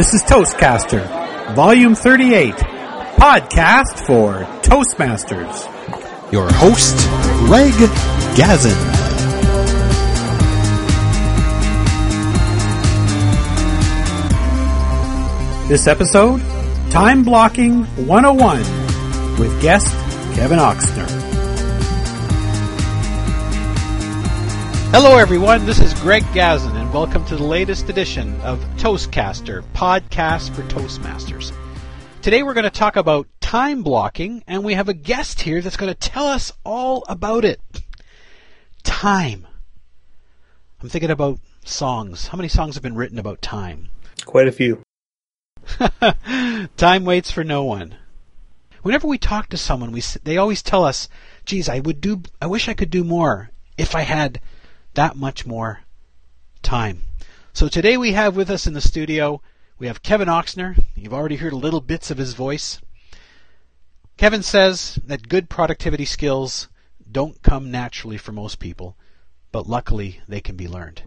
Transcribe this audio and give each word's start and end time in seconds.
This 0.00 0.14
is 0.14 0.22
Toastcaster, 0.22 1.54
Volume 1.54 1.94
38, 1.94 2.54
podcast 2.54 4.06
for 4.06 4.44
Toastmasters. 4.62 6.32
Your 6.32 6.50
host, 6.50 6.96
Greg 7.44 7.74
Gazin. 8.34 8.78
This 15.68 15.86
episode, 15.86 16.40
Time 16.90 17.22
Blocking 17.22 17.84
101 18.06 18.58
with 19.38 19.60
guest 19.60 19.86
Kevin 20.34 20.58
Oxner. 20.58 21.19
Hello, 24.92 25.16
everyone. 25.16 25.66
This 25.66 25.78
is 25.78 25.94
Greg 25.94 26.24
Gazin, 26.34 26.74
and 26.74 26.92
welcome 26.92 27.24
to 27.26 27.36
the 27.36 27.44
latest 27.44 27.88
edition 27.88 28.40
of 28.40 28.58
Toastcaster, 28.76 29.62
podcast 29.72 30.52
for 30.52 30.62
Toastmasters. 30.62 31.52
Today, 32.22 32.42
we're 32.42 32.54
going 32.54 32.64
to 32.64 32.70
talk 32.70 32.96
about 32.96 33.28
time 33.40 33.84
blocking, 33.84 34.42
and 34.48 34.64
we 34.64 34.74
have 34.74 34.88
a 34.88 34.92
guest 34.92 35.42
here 35.42 35.60
that's 35.60 35.76
going 35.76 35.94
to 35.94 35.98
tell 35.98 36.26
us 36.26 36.52
all 36.64 37.04
about 37.08 37.44
it. 37.44 37.60
Time. 38.82 39.46
I'm 40.82 40.88
thinking 40.88 41.10
about 41.10 41.38
songs. 41.64 42.26
How 42.26 42.36
many 42.36 42.48
songs 42.48 42.74
have 42.74 42.82
been 42.82 42.96
written 42.96 43.20
about 43.20 43.40
time? 43.40 43.90
Quite 44.24 44.48
a 44.48 44.52
few. 44.52 44.82
time 46.76 47.04
waits 47.04 47.30
for 47.30 47.44
no 47.44 47.62
one. 47.62 47.94
Whenever 48.82 49.06
we 49.06 49.18
talk 49.18 49.50
to 49.50 49.56
someone, 49.56 49.92
we 49.92 50.02
they 50.24 50.36
always 50.36 50.62
tell 50.62 50.84
us, 50.84 51.08
"Geez, 51.44 51.68
I 51.68 51.78
would 51.78 52.00
do. 52.00 52.24
I 52.42 52.48
wish 52.48 52.68
I 52.68 52.74
could 52.74 52.90
do 52.90 53.04
more 53.04 53.50
if 53.78 53.94
I 53.94 54.00
had 54.00 54.40
that 54.94 55.16
much 55.16 55.46
more 55.46 55.80
time." 56.62 57.02
So 57.52 57.68
today 57.68 57.96
we 57.96 58.12
have 58.12 58.36
with 58.36 58.50
us 58.50 58.66
in 58.66 58.74
the 58.74 58.80
studio 58.80 59.40
we 59.80 59.86
have 59.86 60.02
Kevin 60.02 60.28
Oxner. 60.28 60.76
You've 60.94 61.14
already 61.14 61.36
heard 61.36 61.54
little 61.54 61.80
bits 61.80 62.10
of 62.10 62.18
his 62.18 62.34
voice. 62.34 62.80
Kevin 64.18 64.42
says 64.42 64.98
that 65.06 65.30
good 65.30 65.48
productivity 65.48 66.04
skills 66.04 66.68
don't 67.10 67.42
come 67.42 67.70
naturally 67.70 68.18
for 68.18 68.32
most 68.32 68.58
people, 68.58 68.98
but 69.52 69.66
luckily 69.66 70.20
they 70.28 70.42
can 70.42 70.54
be 70.54 70.68
learned. 70.68 71.04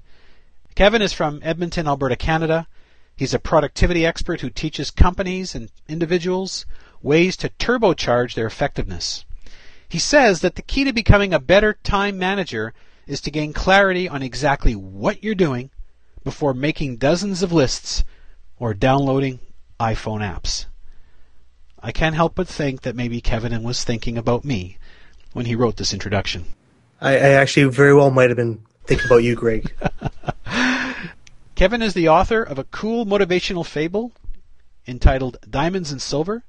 Kevin 0.74 1.04
is 1.04 1.14
from 1.14 1.40
Edmonton, 1.44 1.88
Alberta, 1.88 2.16
Canada. 2.16 2.68
He's 3.16 3.36
a 3.36 3.40
productivity 3.40 4.08
expert 4.08 4.42
who 4.42 4.50
teaches 4.50 4.90
companies 4.90 5.54
and 5.54 5.70
individuals 5.88 6.66
ways 7.04 7.38
to 7.38 7.50
turbocharge 7.60 8.34
their 8.34 8.48
effectiveness. 8.48 9.24
He 9.88 10.00
says 10.00 10.42
that 10.42 10.56
the 10.56 10.64
key 10.64 10.84
to 10.86 10.94
becoming 10.94 11.32
a 11.32 11.40
better 11.40 11.74
time 11.84 12.18
manager 12.18 12.74
is 13.08 13.22
to 13.22 13.32
gain 13.32 13.54
clarity 13.54 14.08
on 14.08 14.22
exactly 14.22 14.76
what 14.76 15.24
you're 15.24 15.36
doing 15.36 15.70
before 16.24 16.54
making 16.54 16.98
dozens 16.98 17.44
of 17.44 17.52
lists 17.52 18.04
or 18.58 18.74
downloading 18.74 19.40
iPhone 19.80 20.22
apps. 20.22 20.66
I 21.82 21.92
can't 21.92 22.16
help 22.16 22.36
but 22.36 22.48
think 22.48 22.84
that 22.84 22.96
maybe 22.96 23.20
Kevin 23.20 23.62
was 23.64 23.84
thinking 23.84 24.18
about 24.18 24.46
me 24.46 24.78
when 25.34 25.46
he 25.46 25.56
wrote 25.56 25.76
this 25.76 25.94
introduction. 25.94 26.46
I, 27.02 27.16
I 27.16 27.30
actually 27.32 27.66
very 27.66 27.94
well 27.94 28.10
might 28.10 28.30
have 28.30 28.38
been 28.38 28.64
thinking 28.86 29.08
about 29.08 29.18
you, 29.18 29.36
Greg. 29.36 29.74
Kevin 31.56 31.82
is 31.82 31.94
the 31.94 32.08
author 32.08 32.42
of 32.42 32.58
a 32.58 32.64
cool 32.66 33.06
motivational 33.06 33.66
fable 33.66 34.14
entitled 34.88 35.38
Diamonds 35.50 35.92
and 35.92 36.02
Silver 36.02 36.44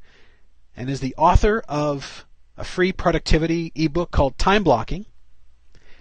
and 0.77 0.89
is 0.89 1.01
the 1.01 1.15
author 1.17 1.63
of 1.69 2.27
a 2.57 2.65
free 2.65 2.93
productivity 2.93 3.73
ebook 3.75 4.11
called 4.11 4.39
Time 4.39 4.63
Blocking. 4.63 5.07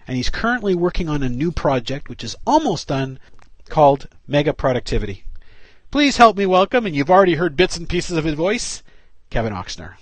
And 0.08 0.18
he's 0.18 0.30
currently 0.30 0.76
working 0.76 1.10
on 1.10 1.24
a 1.24 1.30
new 1.30 1.52
project 1.52 2.10
which 2.10 2.24
is 2.24 2.36
almost 2.46 2.88
done 2.88 3.20
called 3.70 4.08
Mega 4.28 4.54
Productivity. 4.54 5.24
Please 5.92 6.18
help 6.18 6.38
me 6.38 6.46
welcome, 6.46 6.86
and 6.86 6.96
you've 6.96 7.12
already 7.12 7.36
heard 7.36 7.56
bits 7.56 7.78
and 7.78 7.88
pieces 7.88 8.18
of 8.18 8.24
his 8.24 8.34
voice, 8.34 8.82
Kevin 9.30 9.54
Oxner. 9.54 9.94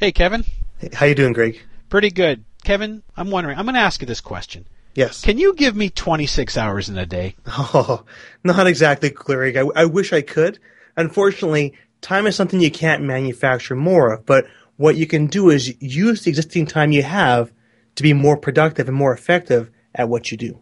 Hey, 0.00 0.12
Kevin. 0.12 0.44
Hey, 0.78 0.90
how 0.92 1.06
you 1.06 1.14
doing, 1.14 1.32
Greg? 1.32 1.60
Pretty 1.88 2.10
good. 2.10 2.44
Kevin, 2.64 3.02
I'm 3.16 3.30
wondering, 3.30 3.56
I'm 3.56 3.64
going 3.64 3.74
to 3.74 3.80
ask 3.80 4.00
you 4.00 4.06
this 4.06 4.20
question. 4.20 4.66
Yes. 4.94 5.22
Can 5.22 5.38
you 5.38 5.54
give 5.54 5.76
me 5.76 5.90
26 5.90 6.56
hours 6.56 6.88
in 6.88 6.98
a 6.98 7.06
day? 7.06 7.36
Oh, 7.46 8.04
not 8.42 8.66
exactly, 8.66 9.10
Greg. 9.10 9.56
I, 9.56 9.64
I 9.76 9.84
wish 9.84 10.12
I 10.12 10.22
could. 10.22 10.58
Unfortunately, 10.96 11.74
time 12.00 12.26
is 12.26 12.34
something 12.34 12.60
you 12.60 12.70
can't 12.70 13.04
manufacture 13.04 13.76
more 13.76 14.12
of, 14.12 14.26
but 14.26 14.46
what 14.76 14.96
you 14.96 15.06
can 15.06 15.26
do 15.28 15.50
is 15.50 15.80
use 15.80 16.24
the 16.24 16.30
existing 16.30 16.66
time 16.66 16.92
you 16.92 17.04
have 17.04 17.52
to 17.98 18.02
be 18.02 18.12
more 18.12 18.36
productive 18.36 18.88
and 18.88 18.96
more 18.96 19.12
effective 19.12 19.70
at 19.94 20.08
what 20.08 20.30
you 20.30 20.38
do. 20.38 20.58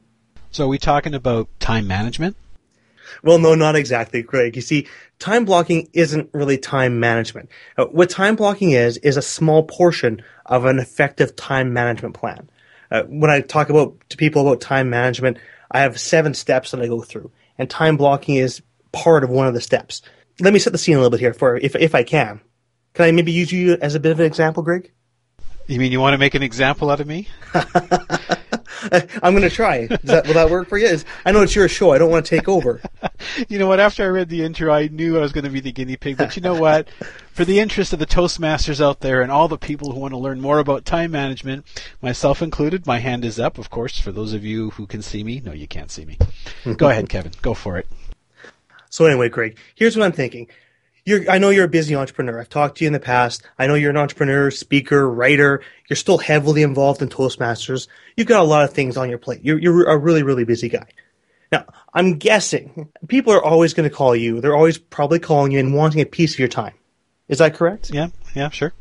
So 0.50 0.64
are 0.64 0.68
we 0.68 0.78
talking 0.78 1.14
about 1.14 1.48
time 1.60 1.86
management? 1.86 2.36
Well, 3.22 3.38
no, 3.38 3.54
not 3.54 3.76
exactly, 3.76 4.22
Greg. 4.22 4.56
You 4.56 4.62
see, 4.62 4.88
time 5.18 5.44
blocking 5.44 5.88
isn't 5.92 6.30
really 6.32 6.58
time 6.58 6.98
management. 6.98 7.50
Uh, 7.76 7.84
what 7.86 8.10
time 8.10 8.36
blocking 8.36 8.72
is, 8.72 8.96
is 8.98 9.16
a 9.16 9.22
small 9.22 9.62
portion 9.62 10.22
of 10.46 10.64
an 10.64 10.78
effective 10.78 11.36
time 11.36 11.72
management 11.72 12.14
plan. 12.14 12.48
Uh, 12.90 13.02
when 13.02 13.30
I 13.30 13.42
talk 13.42 13.68
about 13.68 13.96
to 14.08 14.16
people 14.16 14.42
about 14.42 14.60
time 14.60 14.88
management, 14.90 15.38
I 15.70 15.80
have 15.80 16.00
seven 16.00 16.34
steps 16.34 16.70
that 16.70 16.80
I 16.80 16.86
go 16.86 17.02
through, 17.02 17.30
and 17.58 17.68
time 17.68 17.96
blocking 17.96 18.36
is 18.36 18.62
part 18.92 19.24
of 19.24 19.30
one 19.30 19.46
of 19.46 19.54
the 19.54 19.60
steps. 19.60 20.02
Let 20.40 20.52
me 20.52 20.58
set 20.58 20.72
the 20.72 20.78
scene 20.78 20.94
a 20.94 20.98
little 20.98 21.10
bit 21.10 21.20
here 21.20 21.34
for 21.34 21.56
if 21.56 21.76
if 21.76 21.94
I 21.94 22.02
can. 22.02 22.40
Can 22.94 23.04
I 23.04 23.10
maybe 23.10 23.32
use 23.32 23.52
you 23.52 23.76
as 23.82 23.94
a 23.94 24.00
bit 24.00 24.12
of 24.12 24.20
an 24.20 24.26
example, 24.26 24.62
Greg? 24.62 24.90
You 25.66 25.80
mean 25.80 25.90
you 25.90 26.00
want 26.00 26.14
to 26.14 26.18
make 26.18 26.34
an 26.34 26.42
example 26.42 26.90
out 26.90 27.00
of 27.00 27.06
me? 27.06 27.28
I'm 28.92 29.32
going 29.34 29.42
to 29.42 29.50
try. 29.50 29.86
That, 30.04 30.26
will 30.26 30.34
that 30.34 30.48
work 30.48 30.68
for 30.68 30.78
you? 30.78 30.98
I 31.24 31.32
know 31.32 31.42
it's 31.42 31.56
your 31.56 31.68
show. 31.68 31.92
I 31.92 31.98
don't 31.98 32.10
want 32.10 32.24
to 32.24 32.36
take 32.36 32.48
over. 32.48 32.80
you 33.48 33.58
know 33.58 33.66
what? 33.66 33.80
After 33.80 34.04
I 34.04 34.06
read 34.06 34.28
the 34.28 34.44
intro, 34.44 34.72
I 34.72 34.86
knew 34.88 35.16
I 35.16 35.20
was 35.20 35.32
going 35.32 35.44
to 35.44 35.50
be 35.50 35.60
the 35.60 35.72
guinea 35.72 35.96
pig. 35.96 36.18
But 36.18 36.36
you 36.36 36.42
know 36.42 36.54
what? 36.54 36.88
For 37.32 37.44
the 37.44 37.58
interest 37.58 37.92
of 37.92 37.98
the 37.98 38.06
Toastmasters 38.06 38.80
out 38.80 39.00
there 39.00 39.22
and 39.22 39.32
all 39.32 39.48
the 39.48 39.58
people 39.58 39.92
who 39.92 39.98
want 39.98 40.12
to 40.12 40.18
learn 40.18 40.40
more 40.40 40.60
about 40.60 40.84
time 40.84 41.10
management, 41.10 41.66
myself 42.00 42.42
included, 42.42 42.86
my 42.86 42.98
hand 42.98 43.24
is 43.24 43.40
up, 43.40 43.58
of 43.58 43.68
course, 43.68 43.98
for 43.98 44.12
those 44.12 44.32
of 44.32 44.44
you 44.44 44.70
who 44.70 44.86
can 44.86 45.02
see 45.02 45.24
me. 45.24 45.42
No, 45.44 45.52
you 45.52 45.66
can't 45.66 45.90
see 45.90 46.04
me. 46.04 46.18
Go 46.76 46.90
ahead, 46.90 47.08
Kevin. 47.10 47.32
Go 47.42 47.54
for 47.54 47.76
it. 47.76 47.88
So 48.88 49.04
anyway, 49.04 49.28
Greg, 49.28 49.58
here's 49.74 49.96
what 49.96 50.04
I'm 50.04 50.12
thinking. 50.12 50.48
You're, 51.06 51.30
I 51.30 51.38
know 51.38 51.50
you're 51.50 51.64
a 51.64 51.68
busy 51.68 51.94
entrepreneur. 51.94 52.40
I've 52.40 52.48
talked 52.48 52.78
to 52.78 52.84
you 52.84 52.88
in 52.88 52.92
the 52.92 53.00
past. 53.00 53.48
I 53.58 53.68
know 53.68 53.74
you're 53.74 53.90
an 53.90 53.96
entrepreneur, 53.96 54.50
speaker, 54.50 55.08
writer. 55.08 55.62
You're 55.88 55.96
still 55.96 56.18
heavily 56.18 56.62
involved 56.62 57.00
in 57.00 57.08
Toastmasters. 57.08 57.86
You've 58.16 58.26
got 58.26 58.40
a 58.40 58.44
lot 58.44 58.64
of 58.64 58.72
things 58.72 58.96
on 58.96 59.08
your 59.08 59.18
plate. 59.18 59.40
You're, 59.44 59.58
you're 59.58 59.88
a 59.88 59.96
really, 59.96 60.24
really 60.24 60.44
busy 60.44 60.68
guy. 60.68 60.88
Now, 61.52 61.64
I'm 61.94 62.18
guessing 62.18 62.88
people 63.06 63.32
are 63.32 63.42
always 63.42 63.72
going 63.72 63.88
to 63.88 63.94
call 63.94 64.16
you. 64.16 64.40
They're 64.40 64.56
always 64.56 64.78
probably 64.78 65.20
calling 65.20 65.52
you 65.52 65.60
and 65.60 65.72
wanting 65.72 66.00
a 66.00 66.06
piece 66.06 66.34
of 66.34 66.40
your 66.40 66.48
time. 66.48 66.74
Is 67.28 67.38
that 67.38 67.54
correct? 67.54 67.90
Yeah, 67.90 68.08
yeah, 68.34 68.50
sure. 68.50 68.72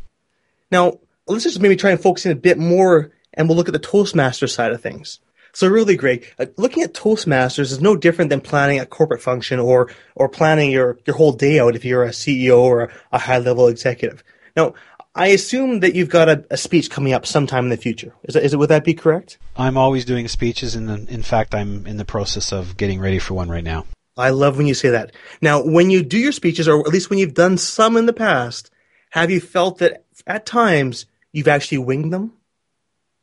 Now, 0.72 1.00
let's 1.28 1.44
just 1.44 1.60
maybe 1.60 1.76
try 1.76 1.92
and 1.92 2.02
focus 2.02 2.26
in 2.26 2.32
a 2.32 2.36
bit 2.36 2.58
more 2.58 3.12
and 3.36 3.48
we'll 3.48 3.56
look 3.56 3.70
at 3.70 3.74
the 3.74 3.80
Toastmaster 3.80 4.48
side 4.48 4.72
of 4.72 4.82
things. 4.82 5.20
So 5.56 5.70
really, 5.70 5.96
Greg, 5.96 6.28
uh, 6.38 6.48
looking 6.58 6.84
at 6.84 6.94
Toastmasters 6.94 7.72
is 7.72 7.80
no 7.80 7.96
different 7.96 8.30
than 8.30 8.42
planning 8.42 8.82
a 8.82 8.86
corporate 8.86 9.22
function 9.22 9.58
or 9.58 9.90
or 10.14 10.28
planning 10.28 10.70
your 10.70 11.00
your 11.06 11.16
whole 11.16 11.32
day 11.32 11.62
out 11.62 11.78
if 11.78 11.86
you're 11.86 12.04
a 12.04 12.10
CEO 12.10 12.60
or 12.60 12.82
a, 12.82 12.92
a 13.14 13.18
high 13.18 13.38
level 13.38 13.70
executive. 13.70 14.22
Now, 14.58 14.74
I 15.16 15.28
assume 15.28 15.80
that 15.80 15.96
you've 15.96 16.10
got 16.10 16.28
a, 16.28 16.46
a, 16.52 16.58
speech 16.58 16.90
coming 16.90 17.14
up 17.14 17.26
sometime 17.26 17.64
in 17.64 17.70
the 17.70 17.78
future. 17.78 18.14
Is, 18.24 18.34
that, 18.34 18.44
is 18.44 18.54
it? 18.54 18.58
Would 18.58 18.70
that 18.70 18.84
be 18.84 18.94
correct? 18.94 19.38
I'm 19.56 19.78
always 19.78 20.04
doing 20.04 20.28
speeches, 20.28 20.76
and 20.76 21.08
in 21.08 21.24
fact, 21.24 21.56
I'm 21.56 21.88
in 21.88 21.96
the 21.96 22.04
process 22.04 22.52
of 22.52 22.76
getting 22.76 23.00
ready 23.00 23.20
for 23.20 23.34
one 23.34 23.48
right 23.48 23.64
now. 23.64 23.86
I 24.18 24.32
love 24.32 24.58
when 24.58 24.68
you 24.68 24.74
say 24.74 24.90
that. 24.90 25.14
Now, 25.42 25.64
when 25.64 25.90
you 25.90 26.04
do 26.04 26.18
your 26.18 26.34
speeches, 26.34 26.68
or 26.68 26.82
at 26.82 26.88
least 26.88 27.10
when 27.10 27.20
you've 27.20 27.34
done 27.34 27.58
some 27.58 27.96
in 27.96 28.08
the 28.08 28.14
past, 28.14 28.72
have 29.12 29.32
you 29.32 29.40
felt 29.40 29.78
that 29.78 30.04
at 30.28 30.46
times 30.46 31.06
you've 31.32 31.48
actually 31.48 31.78
winged 31.78 32.12
them? 32.12 32.34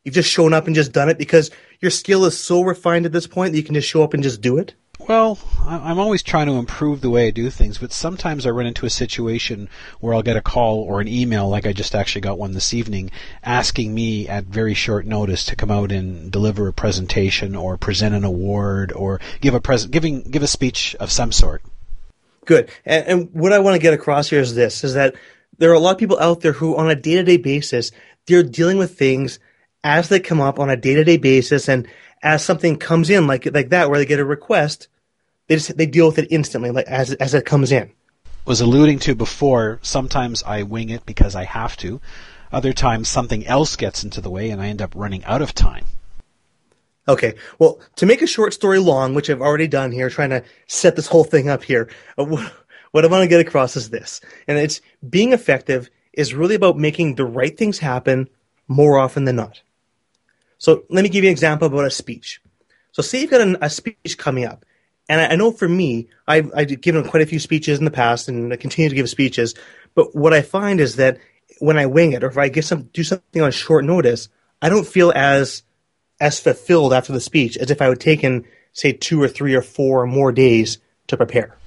You've 0.03 0.15
just 0.15 0.29
shown 0.29 0.53
up 0.53 0.65
and 0.65 0.75
just 0.75 0.91
done 0.91 1.09
it 1.09 1.17
because 1.17 1.51
your 1.83 1.91
skill 1.91 2.25
is 2.25 2.39
so 2.39 2.63
refined 2.63 3.05
at 3.05 3.11
this 3.11 3.27
point 3.27 3.51
that 3.51 3.57
you 3.59 3.63
can 3.63 3.75
just 3.75 3.87
show 3.87 4.03
up 4.03 4.13
and 4.13 4.23
just 4.23 4.41
do 4.41 4.57
it? 4.57 4.73
Well, 5.07 5.37
I'm 5.65 5.99
always 5.99 6.23
trying 6.23 6.47
to 6.47 6.53
improve 6.53 7.01
the 7.01 7.09
way 7.09 7.27
I 7.27 7.31
do 7.31 7.49
things, 7.49 7.77
but 7.77 7.91
sometimes 7.91 8.45
I 8.45 8.51
run 8.51 8.67
into 8.67 8.85
a 8.85 8.89
situation 8.89 9.67
where 9.99 10.13
I'll 10.13 10.21
get 10.21 10.37
a 10.37 10.41
call 10.41 10.79
or 10.79 11.01
an 11.01 11.09
email, 11.09 11.49
like 11.49 11.67
I 11.67 11.73
just 11.73 11.93
actually 11.93 12.21
got 12.21 12.37
one 12.37 12.53
this 12.53 12.73
evening, 12.73 13.11
asking 13.43 13.93
me 13.93 14.29
at 14.29 14.45
very 14.45 14.73
short 14.73 15.05
notice 15.05 15.43
to 15.45 15.57
come 15.57 15.69
out 15.69 15.91
and 15.91 16.31
deliver 16.31 16.69
a 16.69 16.73
presentation 16.73 17.53
or 17.53 17.75
present 17.75 18.15
an 18.15 18.23
award 18.23 18.93
or 18.93 19.19
give 19.41 19.53
a 19.53 19.59
present, 19.59 19.91
giving 19.91 20.21
give 20.21 20.43
a 20.43 20.47
speech 20.47 20.95
of 21.01 21.11
some 21.11 21.33
sort. 21.33 21.61
Good. 22.45 22.71
And, 22.85 23.07
and 23.07 23.29
what 23.33 23.51
I 23.51 23.59
want 23.59 23.75
to 23.75 23.81
get 23.81 23.93
across 23.93 24.29
here 24.29 24.39
is 24.39 24.55
this: 24.55 24.85
is 24.85 24.93
that 24.93 25.15
there 25.57 25.71
are 25.71 25.75
a 25.75 25.79
lot 25.79 25.91
of 25.91 25.97
people 25.97 26.19
out 26.19 26.39
there 26.39 26.53
who, 26.53 26.77
on 26.77 26.89
a 26.89 26.95
day-to-day 26.95 27.37
basis, 27.37 27.91
they're 28.25 28.43
dealing 28.43 28.77
with 28.77 28.97
things 28.97 29.39
as 29.83 30.09
they 30.09 30.19
come 30.19 30.41
up 30.41 30.59
on 30.59 30.69
a 30.69 30.77
day-to-day 30.77 31.17
basis 31.17 31.67
and 31.67 31.87
as 32.21 32.43
something 32.43 32.77
comes 32.77 33.09
in 33.09 33.27
like 33.27 33.45
like 33.53 33.69
that 33.69 33.89
where 33.89 33.99
they 33.99 34.05
get 34.05 34.19
a 34.19 34.25
request 34.25 34.87
they 35.47 35.55
just 35.55 35.75
they 35.77 35.85
deal 35.85 36.07
with 36.07 36.17
it 36.17 36.27
instantly 36.31 36.71
like 36.71 36.87
as 36.87 37.13
as 37.15 37.33
it 37.33 37.45
comes 37.45 37.71
in. 37.71 37.91
Was 38.45 38.61
alluding 38.61 38.99
to 38.99 39.15
before 39.15 39.79
sometimes 39.81 40.43
i 40.43 40.63
wing 40.63 40.89
it 40.89 41.05
because 41.05 41.35
i 41.35 41.43
have 41.43 41.77
to. 41.77 42.01
Other 42.51 42.73
times 42.73 43.09
something 43.09 43.47
else 43.47 43.75
gets 43.75 44.03
into 44.03 44.21
the 44.21 44.29
way 44.29 44.49
and 44.49 44.61
i 44.61 44.67
end 44.67 44.81
up 44.81 44.93
running 44.95 45.23
out 45.25 45.41
of 45.41 45.53
time. 45.53 45.85
Okay. 47.07 47.35
Well 47.59 47.79
to 47.97 48.05
make 48.05 48.21
a 48.21 48.27
short 48.27 48.53
story 48.53 48.79
long 48.79 49.13
which 49.13 49.29
i've 49.29 49.41
already 49.41 49.67
done 49.67 49.91
here 49.91 50.09
trying 50.09 50.29
to 50.29 50.43
set 50.67 50.95
this 50.95 51.07
whole 51.07 51.25
thing 51.25 51.49
up 51.49 51.63
here 51.63 51.89
uh, 52.17 52.25
what 52.93 53.03
I 53.03 53.07
want 53.07 53.23
to 53.23 53.27
get 53.27 53.45
across 53.45 53.75
is 53.75 53.89
this, 53.89 54.21
and 54.47 54.59
it's 54.59 54.79
being 55.09 55.33
effective 55.33 55.89
is 56.13 56.35
really 56.35 56.53
about 56.53 56.77
making 56.77 57.15
the 57.15 57.25
right 57.25 57.57
things 57.57 57.79
happen 57.79 58.29
more 58.67 58.99
often 58.99 59.25
than 59.25 59.35
not. 59.35 59.63
So 60.63 60.85
let 60.87 61.03
me 61.03 61.09
give 61.09 61.25
you 61.25 61.29
an 61.29 61.33
example 61.33 61.67
about 61.67 61.83
a 61.83 61.91
speech. 61.91 62.41
So 62.93 63.01
say 63.01 63.19
you've 63.19 63.31
got 63.31 63.41
an, 63.41 63.57
a 63.61 63.69
speech 63.69 64.17
coming 64.17 64.45
up, 64.45 64.63
and 65.09 65.19
I, 65.19 65.33
I 65.33 65.35
know 65.35 65.51
for 65.51 65.67
me, 65.67 66.07
I've, 66.25 66.49
I've 66.55 66.79
given 66.79 67.03
quite 67.03 67.21
a 67.21 67.25
few 67.25 67.39
speeches 67.39 67.79
in 67.79 67.83
the 67.83 67.91
past, 67.91 68.29
and 68.29 68.53
I 68.53 68.55
continue 68.55 68.87
to 68.87 68.95
give 68.95 69.09
speeches. 69.09 69.55
But 69.93 70.15
what 70.15 70.33
I 70.33 70.41
find 70.41 70.79
is 70.79 70.95
that 70.95 71.17
when 71.59 71.77
I 71.77 71.85
wing 71.85 72.13
it, 72.13 72.23
or 72.23 72.27
if 72.27 72.37
I 72.37 72.47
get 72.47 72.63
some 72.63 72.83
do 72.93 73.03
something 73.03 73.41
on 73.41 73.51
short 73.51 73.83
notice, 73.83 74.29
I 74.61 74.69
don't 74.69 74.87
feel 74.87 75.11
as 75.13 75.63
as 76.21 76.39
fulfilled 76.39 76.93
after 76.93 77.11
the 77.11 77.19
speech 77.19 77.57
as 77.57 77.69
if 77.69 77.81
I 77.81 77.89
would 77.89 77.99
taken 77.99 78.45
say 78.71 78.93
two 78.93 79.21
or 79.21 79.27
three 79.27 79.55
or 79.55 79.61
four 79.61 80.03
or 80.03 80.07
more 80.07 80.31
days 80.31 80.77
to 81.07 81.17
prepare. 81.17 81.57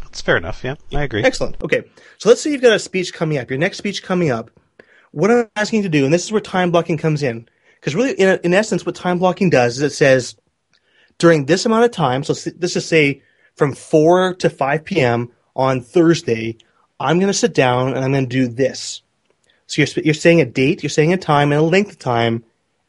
That's 0.00 0.22
fair 0.22 0.38
enough. 0.38 0.64
Yeah, 0.64 0.76
I 0.94 1.02
agree. 1.02 1.24
Excellent. 1.24 1.62
Okay, 1.62 1.84
so 2.16 2.30
let's 2.30 2.40
say 2.40 2.52
you've 2.52 2.62
got 2.62 2.72
a 2.72 2.78
speech 2.78 3.12
coming 3.12 3.36
up, 3.36 3.50
your 3.50 3.58
next 3.58 3.76
speech 3.76 4.02
coming 4.02 4.30
up. 4.30 4.50
What 5.10 5.30
I'm 5.30 5.50
asking 5.56 5.80
you 5.80 5.82
to 5.82 5.90
do, 5.90 6.06
and 6.06 6.14
this 6.14 6.24
is 6.24 6.32
where 6.32 6.40
time 6.40 6.70
blocking 6.70 6.96
comes 6.96 7.22
in, 7.22 7.46
because 7.80 7.94
really, 7.94 8.12
in, 8.12 8.38
in 8.44 8.54
essence, 8.54 8.84
what 8.84 8.94
time 8.94 9.18
blocking 9.18 9.50
does 9.50 9.76
is 9.76 9.82
it 9.82 9.94
says 9.94 10.36
during 11.18 11.46
this 11.46 11.66
amount 11.66 11.84
of 11.84 11.90
time, 11.90 12.22
so 12.24 12.32
this 12.50 12.76
is 12.76 12.86
say 12.86 13.22
from 13.56 13.72
4 13.72 14.34
to 14.34 14.50
5 14.50 14.84
p.m. 14.84 15.30
on 15.54 15.80
Thursday, 15.80 16.56
I'm 17.00 17.18
going 17.18 17.28
to 17.28 17.38
sit 17.38 17.54
down 17.54 17.88
and 17.88 18.04
I'm 18.04 18.12
going 18.12 18.28
to 18.28 18.36
do 18.36 18.48
this. 18.48 19.02
So 19.66 19.82
you're, 19.82 20.04
you're 20.04 20.14
saying 20.14 20.40
a 20.40 20.46
date, 20.46 20.82
you're 20.82 20.90
saying 20.90 21.12
a 21.12 21.18
time 21.18 21.52
and 21.52 21.60
a 21.60 21.64
length 21.64 21.92
of 21.92 21.98
time, 21.98 22.44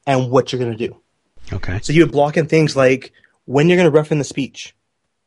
and 0.08 0.32
what 0.32 0.52
you're 0.52 0.60
going 0.60 0.76
to 0.76 0.88
do. 0.88 0.96
Okay. 1.52 1.80
So 1.82 1.94
you 1.94 2.04
would 2.04 2.12
block 2.12 2.38
in 2.38 2.48
things 2.48 2.76
like 2.76 3.12
when 3.46 3.68
you're 3.68 3.78
going 3.78 3.92
to 3.92 3.96
rough 3.96 4.12
in 4.12 4.18
the 4.18 4.24
speech, 4.24 4.76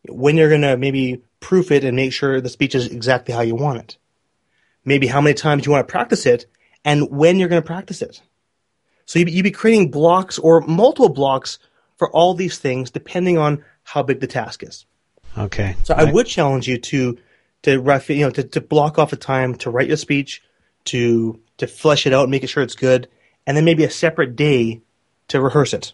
when 0.08 0.36
you're 0.36 0.48
going 0.48 0.62
to 0.62 0.76
maybe 0.76 1.22
proof 1.40 1.70
it 1.70 1.84
and 1.84 1.96
make 1.96 2.12
sure 2.12 2.40
the 2.40 2.48
speech 2.48 2.74
is 2.74 2.86
exactly 2.86 3.34
how 3.34 3.42
you 3.42 3.54
want 3.54 3.80
it. 3.80 3.96
Maybe 4.84 5.06
how 5.06 5.20
many 5.20 5.34
times 5.34 5.66
you 5.66 5.72
want 5.72 5.86
to 5.86 5.92
practice 5.92 6.26
it 6.26 6.46
and 6.84 7.10
when 7.10 7.38
you're 7.38 7.48
going 7.48 7.62
to 7.62 7.66
practice 7.66 8.02
it. 8.02 8.22
So 9.12 9.18
you'd, 9.18 9.28
you'd 9.28 9.42
be 9.42 9.50
creating 9.50 9.90
blocks 9.90 10.38
or 10.38 10.62
multiple 10.62 11.10
blocks 11.10 11.58
for 11.98 12.10
all 12.12 12.32
these 12.32 12.58
things 12.58 12.90
depending 12.90 13.36
on 13.36 13.62
how 13.82 14.02
big 14.02 14.20
the 14.20 14.26
task 14.26 14.62
is. 14.62 14.86
Okay. 15.36 15.76
So 15.84 15.92
I, 15.92 16.04
I 16.04 16.12
would 16.12 16.26
challenge 16.26 16.66
you 16.66 16.78
to 16.78 17.18
to 17.64 17.78
rough 17.78 18.08
you 18.08 18.24
know 18.24 18.30
to, 18.30 18.42
to 18.42 18.62
block 18.62 18.98
off 18.98 19.12
a 19.12 19.16
time 19.16 19.54
to 19.56 19.70
write 19.70 19.88
your 19.88 19.98
speech, 19.98 20.42
to 20.86 21.38
to 21.58 21.66
flesh 21.66 22.06
it 22.06 22.14
out, 22.14 22.30
make 22.30 22.48
sure 22.48 22.62
it's 22.62 22.74
good, 22.74 23.06
and 23.46 23.54
then 23.54 23.66
maybe 23.66 23.84
a 23.84 23.90
separate 23.90 24.34
day 24.34 24.80
to 25.28 25.42
rehearse 25.42 25.74
it. 25.74 25.92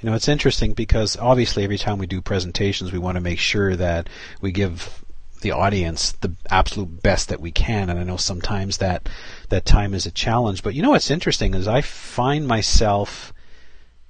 You 0.00 0.08
know, 0.08 0.16
it's 0.16 0.28
interesting 0.28 0.72
because 0.72 1.18
obviously 1.18 1.64
every 1.64 1.76
time 1.76 1.98
we 1.98 2.06
do 2.06 2.22
presentations, 2.22 2.92
we 2.92 2.98
want 2.98 3.16
to 3.16 3.20
make 3.20 3.40
sure 3.40 3.76
that 3.76 4.08
we 4.40 4.52
give 4.52 5.04
the 5.40 5.52
audience 5.52 6.12
the 6.12 6.34
absolute 6.50 7.02
best 7.02 7.28
that 7.28 7.40
we 7.40 7.50
can. 7.50 7.90
And 7.90 7.98
I 7.98 8.04
know 8.04 8.16
sometimes 8.16 8.78
that 8.78 9.08
that 9.48 9.64
time 9.64 9.94
is 9.94 10.06
a 10.06 10.10
challenge. 10.10 10.62
But 10.62 10.74
you 10.74 10.82
know 10.82 10.90
what's 10.90 11.10
interesting 11.10 11.54
is 11.54 11.68
I 11.68 11.80
find 11.80 12.46
myself 12.46 13.32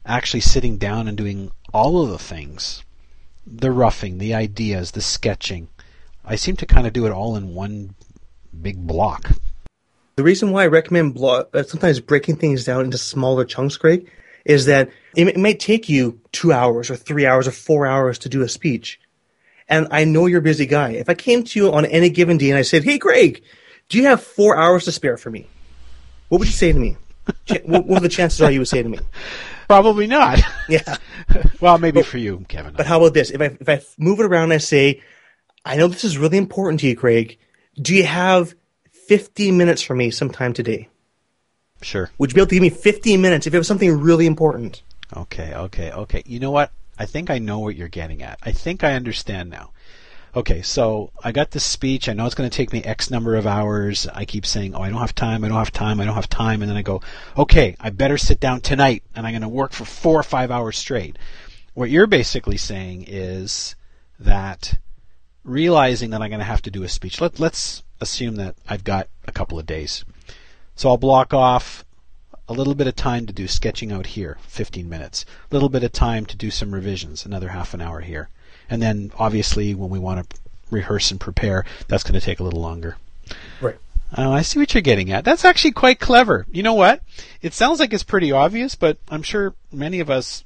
actually 0.04 0.40
sitting 0.40 0.78
down 0.78 1.08
and 1.08 1.16
doing 1.16 1.50
all 1.72 2.02
of 2.02 2.10
the 2.10 2.18
things, 2.18 2.82
the 3.46 3.70
roughing, 3.70 4.18
the 4.18 4.34
ideas, 4.34 4.92
the 4.92 5.00
sketching. 5.00 5.68
I 6.24 6.36
seem 6.36 6.56
to 6.56 6.66
kind 6.66 6.86
of 6.86 6.92
do 6.92 7.06
it 7.06 7.12
all 7.12 7.36
in 7.36 7.54
one 7.54 7.94
big 8.60 8.86
block. 8.86 9.30
The 10.16 10.24
reason 10.24 10.50
why 10.50 10.64
I 10.64 10.66
recommend 10.66 11.14
blo- 11.14 11.46
uh, 11.54 11.62
sometimes 11.62 12.00
breaking 12.00 12.36
things 12.36 12.64
down 12.64 12.84
into 12.84 12.98
smaller 12.98 13.44
chunks, 13.44 13.76
Greg, 13.76 14.10
is 14.44 14.66
that 14.66 14.90
it, 15.14 15.36
might 15.36 15.60
take 15.60 15.88
you 15.88 16.20
two 16.32 16.52
hours 16.52 16.90
or 16.90 16.96
three 16.96 17.26
hours 17.26 17.46
or 17.46 17.52
four 17.52 17.86
hours 17.86 18.18
to 18.20 18.28
do 18.28 18.42
a 18.42 18.48
speech. 18.48 18.98
And 19.68 19.88
I 19.90 20.04
know 20.04 20.26
you're 20.26 20.38
a 20.38 20.42
busy 20.42 20.66
guy. 20.66 20.92
If 20.92 21.08
I 21.08 21.14
came 21.14 21.44
to 21.44 21.58
you 21.58 21.72
on 21.72 21.84
any 21.84 22.08
given 22.08 22.38
day 22.38 22.50
and 22.50 22.58
I 22.58 22.62
said, 22.62 22.84
Hey, 22.84 22.98
Greg, 22.98 23.42
do 23.88 23.98
you 23.98 24.04
have 24.04 24.22
four 24.22 24.56
hours 24.56 24.84
to 24.84 24.92
spare 24.92 25.16
for 25.16 25.30
me? 25.30 25.46
What 26.28 26.38
would 26.38 26.48
you 26.48 26.54
say 26.54 26.72
to 26.72 26.78
me? 26.78 26.96
what, 27.64 27.86
what 27.86 28.02
the 28.02 28.08
chances 28.08 28.40
are 28.40 28.50
you 28.50 28.60
would 28.60 28.68
say 28.68 28.82
to 28.82 28.88
me? 28.88 28.98
Probably 29.66 30.06
not. 30.06 30.40
Yeah. 30.68 30.98
well, 31.62 31.78
maybe 31.78 32.00
but, 32.00 32.06
for 32.06 32.18
you, 32.18 32.44
Kevin. 32.46 32.74
But 32.76 32.84
how 32.84 32.98
about 32.98 33.14
this? 33.14 33.30
If 33.30 33.40
I, 33.40 33.56
if 33.58 33.68
I 33.70 33.80
move 33.96 34.20
it 34.20 34.26
around 34.26 34.44
and 34.44 34.52
I 34.52 34.58
say, 34.58 35.00
I 35.64 35.76
know 35.76 35.88
this 35.88 36.04
is 36.04 36.18
really 36.18 36.36
important 36.36 36.80
to 36.80 36.86
you, 36.86 36.94
Greg. 36.94 37.38
Do 37.80 37.94
you 37.94 38.04
have 38.04 38.54
15 39.06 39.56
minutes 39.56 39.80
for 39.80 39.94
me 39.94 40.10
sometime 40.10 40.52
today? 40.52 40.90
Sure. 41.80 42.10
Would 42.18 42.30
you 42.30 42.34
be 42.34 42.40
able 42.42 42.48
to 42.48 42.54
give 42.56 42.62
me 42.62 42.68
15 42.68 43.22
minutes 43.22 43.46
if 43.46 43.54
it 43.54 43.58
was 43.58 43.66
something 43.66 43.98
really 43.98 44.26
important? 44.26 44.82
Okay, 45.16 45.54
okay, 45.54 45.90
okay. 45.90 46.22
You 46.26 46.38
know 46.38 46.50
what? 46.50 46.70
I 46.98 47.06
think 47.06 47.30
I 47.30 47.38
know 47.38 47.58
what 47.60 47.76
you're 47.76 47.88
getting 47.88 48.22
at. 48.22 48.38
I 48.42 48.52
think 48.52 48.82
I 48.82 48.94
understand 48.94 49.50
now. 49.50 49.70
Okay, 50.36 50.62
so 50.62 51.10
I 51.24 51.32
got 51.32 51.52
this 51.52 51.64
speech. 51.64 52.08
I 52.08 52.12
know 52.12 52.26
it's 52.26 52.34
going 52.34 52.48
to 52.48 52.56
take 52.56 52.72
me 52.72 52.82
X 52.82 53.10
number 53.10 53.34
of 53.36 53.46
hours. 53.46 54.06
I 54.12 54.24
keep 54.24 54.44
saying, 54.44 54.74
oh, 54.74 54.82
I 54.82 54.90
don't 54.90 55.00
have 55.00 55.14
time, 55.14 55.42
I 55.42 55.48
don't 55.48 55.56
have 55.56 55.72
time, 55.72 56.00
I 56.00 56.04
don't 56.04 56.14
have 56.14 56.28
time. 56.28 56.60
And 56.60 56.70
then 56.70 56.76
I 56.76 56.82
go, 56.82 57.00
okay, 57.36 57.76
I 57.80 57.90
better 57.90 58.18
sit 58.18 58.38
down 58.38 58.60
tonight 58.60 59.02
and 59.14 59.26
I'm 59.26 59.32
going 59.32 59.42
to 59.42 59.48
work 59.48 59.72
for 59.72 59.84
four 59.84 60.20
or 60.20 60.22
five 60.22 60.50
hours 60.50 60.76
straight. 60.76 61.16
What 61.74 61.90
you're 61.90 62.06
basically 62.06 62.56
saying 62.58 63.04
is 63.08 63.74
that 64.20 64.78
realizing 65.44 66.10
that 66.10 66.20
I'm 66.20 66.30
going 66.30 66.40
to 66.40 66.44
have 66.44 66.62
to 66.62 66.70
do 66.70 66.82
a 66.82 66.88
speech, 66.88 67.20
let, 67.20 67.40
let's 67.40 67.82
assume 68.00 68.36
that 68.36 68.56
I've 68.68 68.84
got 68.84 69.08
a 69.26 69.32
couple 69.32 69.58
of 69.58 69.66
days. 69.66 70.04
So 70.74 70.90
I'll 70.90 70.98
block 70.98 71.32
off 71.32 71.84
a 72.48 72.52
little 72.52 72.74
bit 72.74 72.86
of 72.86 72.96
time 72.96 73.26
to 73.26 73.32
do 73.32 73.46
sketching 73.46 73.92
out 73.92 74.06
here, 74.06 74.38
15 74.42 74.88
minutes. 74.88 75.24
A 75.50 75.54
little 75.54 75.68
bit 75.68 75.82
of 75.82 75.92
time 75.92 76.24
to 76.26 76.36
do 76.36 76.50
some 76.50 76.72
revisions, 76.72 77.26
another 77.26 77.48
half 77.48 77.74
an 77.74 77.80
hour 77.80 78.00
here. 78.00 78.28
And 78.70 78.82
then 78.82 79.12
obviously 79.18 79.74
when 79.74 79.90
we 79.90 79.98
want 79.98 80.28
to 80.28 80.40
rehearse 80.70 81.10
and 81.10 81.20
prepare, 81.20 81.64
that's 81.88 82.02
going 82.02 82.18
to 82.18 82.24
take 82.24 82.40
a 82.40 82.44
little 82.44 82.60
longer. 82.60 82.96
Right. 83.60 83.76
Oh, 84.16 84.32
I 84.32 84.42
see 84.42 84.58
what 84.58 84.72
you're 84.72 84.80
getting 84.80 85.12
at. 85.12 85.24
That's 85.24 85.44
actually 85.44 85.72
quite 85.72 86.00
clever. 86.00 86.46
You 86.50 86.62
know 86.62 86.74
what? 86.74 87.02
It 87.42 87.52
sounds 87.52 87.78
like 87.78 87.92
it's 87.92 88.02
pretty 88.02 88.32
obvious, 88.32 88.74
but 88.74 88.96
I'm 89.10 89.22
sure 89.22 89.54
many 89.70 90.00
of 90.00 90.08
us 90.08 90.44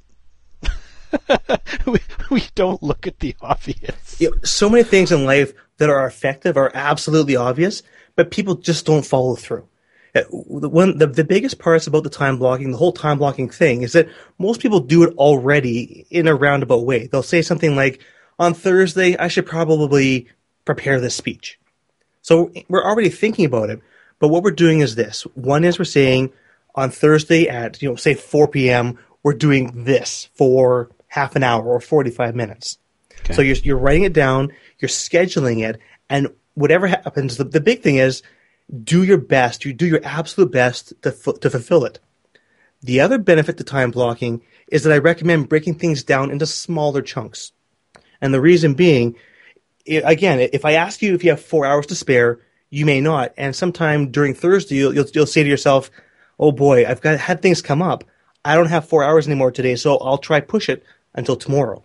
we, 1.87 2.00
we 2.31 2.44
don't 2.55 2.82
look 2.82 3.06
at 3.06 3.20
the 3.20 3.37
obvious. 3.40 4.20
You 4.20 4.31
know, 4.31 4.37
so 4.43 4.69
many 4.69 4.82
things 4.82 5.12
in 5.12 5.25
life 5.25 5.52
that 5.78 5.90
are 5.90 6.06
effective 6.06 6.56
are 6.56 6.70
absolutely 6.75 7.37
obvious, 7.37 7.82
but 8.16 8.31
people 8.31 8.56
just 8.56 8.87
don't 8.87 9.06
follow 9.06 9.37
through. 9.37 9.69
One 10.30 10.98
the, 10.98 11.06
the 11.06 11.24
biggest 11.24 11.58
parts 11.58 11.86
about 11.86 12.04
the 12.04 12.10
time 12.10 12.38
blocking, 12.38 12.70
the 12.70 12.76
whole 12.76 12.92
time 12.92 13.18
blocking 13.18 13.48
thing, 13.48 13.82
is 13.82 13.92
that 13.92 14.08
most 14.38 14.60
people 14.60 14.80
do 14.80 15.02
it 15.04 15.16
already 15.16 16.06
in 16.10 16.28
a 16.28 16.34
roundabout 16.34 16.84
way. 16.84 17.06
They'll 17.06 17.22
say 17.22 17.40
something 17.40 17.74
like, 17.76 18.00
"On 18.38 18.52
Thursday, 18.52 19.16
I 19.16 19.28
should 19.28 19.46
probably 19.46 20.28
prepare 20.66 21.00
this 21.00 21.14
speech." 21.14 21.58
So 22.20 22.52
we're 22.69 22.84
already 22.84 23.08
thinking 23.08 23.46
about 23.46 23.70
it. 23.70 23.81
But 24.19 24.28
what 24.28 24.42
we're 24.42 24.50
doing 24.50 24.81
is 24.81 24.96
this: 24.96 25.22
one 25.34 25.64
is 25.64 25.78
we're 25.78 25.86
saying 25.86 26.31
on 26.74 26.90
Thursday 26.90 27.48
at 27.48 27.81
you 27.81 27.88
know 27.88 27.96
say 27.96 28.12
4 28.14 28.48
p.m. 28.48 28.98
we're 29.22 29.32
doing 29.32 29.84
this 29.84 30.28
for 30.34 30.90
half 31.08 31.36
an 31.36 31.42
hour 31.42 31.64
or 31.64 31.81
45 31.81 32.34
minutes. 32.34 32.78
Okay. 33.20 33.34
So 33.34 33.42
you're 33.42 33.56
you're 33.56 33.78
writing 33.78 34.04
it 34.04 34.12
down, 34.12 34.52
you're 34.78 34.90
scheduling 34.90 35.66
it, 35.66 35.81
and 36.10 36.28
whatever 36.54 36.86
happens, 36.86 37.38
the, 37.38 37.44
the 37.44 37.60
big 37.60 37.81
thing 37.81 37.96
is 37.96 38.22
do 38.72 39.02
your 39.02 39.19
best, 39.19 39.64
you 39.64 39.72
do 39.72 39.86
your 39.86 40.00
absolute 40.05 40.50
best 40.50 40.94
to, 41.02 41.10
to 41.10 41.50
fulfill 41.50 41.84
it. 41.84 41.98
The 42.82 43.00
other 43.00 43.19
benefit 43.19 43.58
to 43.58 43.64
time 43.64 43.91
blocking 43.91 44.43
is 44.69 44.82
that 44.82 44.93
I 44.93 44.98
recommend 44.98 45.48
breaking 45.48 45.76
things 45.76 46.02
down 46.02 46.31
into 46.31 46.46
smaller 46.46 47.02
chunks. 47.02 47.52
And 48.20 48.32
the 48.32 48.41
reason 48.41 48.74
being, 48.74 49.17
again, 49.86 50.41
if 50.52 50.64
I 50.64 50.72
ask 50.72 51.02
you 51.02 51.14
if 51.14 51.22
you 51.22 51.31
have 51.31 51.43
four 51.43 51.67
hours 51.67 51.86
to 51.86 51.94
spare, 51.94 52.41
you 52.70 52.86
may 52.86 53.00
not. 53.00 53.34
And 53.36 53.55
sometime 53.55 54.10
during 54.10 54.34
Thursday, 54.34 54.76
you'll, 54.76 54.94
you'll, 54.94 55.06
you'll 55.14 55.26
say 55.26 55.43
to 55.43 55.48
yourself, 55.48 55.91
oh 56.38 56.50
boy, 56.50 56.86
I've 56.86 57.00
got 57.00 57.20
had 57.20 57.43
things 57.43 57.62
come 57.62 57.82
up. 57.82 58.05
I 58.44 58.56
don't 58.56 58.67
have 58.67 58.88
four 58.88 59.05
hours 59.05 59.26
anymore 59.26 59.52
today, 59.52 59.76
so 59.76 59.98
I'll 59.98 60.19
try 60.19 60.41
push 60.41 60.69
it 60.69 60.82
until 61.14 61.36
tomorrow. 61.36 61.84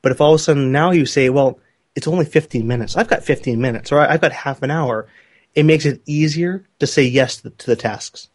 But 0.00 0.12
if 0.12 0.20
all 0.20 0.34
of 0.34 0.40
a 0.40 0.42
sudden 0.42 0.72
now 0.72 0.92
you 0.92 1.04
say, 1.04 1.28
well, 1.28 1.58
it's 1.94 2.06
only 2.06 2.24
15 2.24 2.66
minutes. 2.66 2.96
I've 2.96 3.08
got 3.08 3.24
15 3.24 3.60
minutes, 3.60 3.90
or 3.90 4.00
I've 4.00 4.20
got 4.20 4.32
half 4.32 4.62
an 4.62 4.70
hour 4.70 5.08
it 5.56 5.64
makes 5.64 5.86
it 5.86 6.02
easier 6.06 6.64
to 6.78 6.86
say 6.86 7.02
yes 7.02 7.38
to 7.38 7.50
the, 7.66 7.74
tasks. 7.74 8.28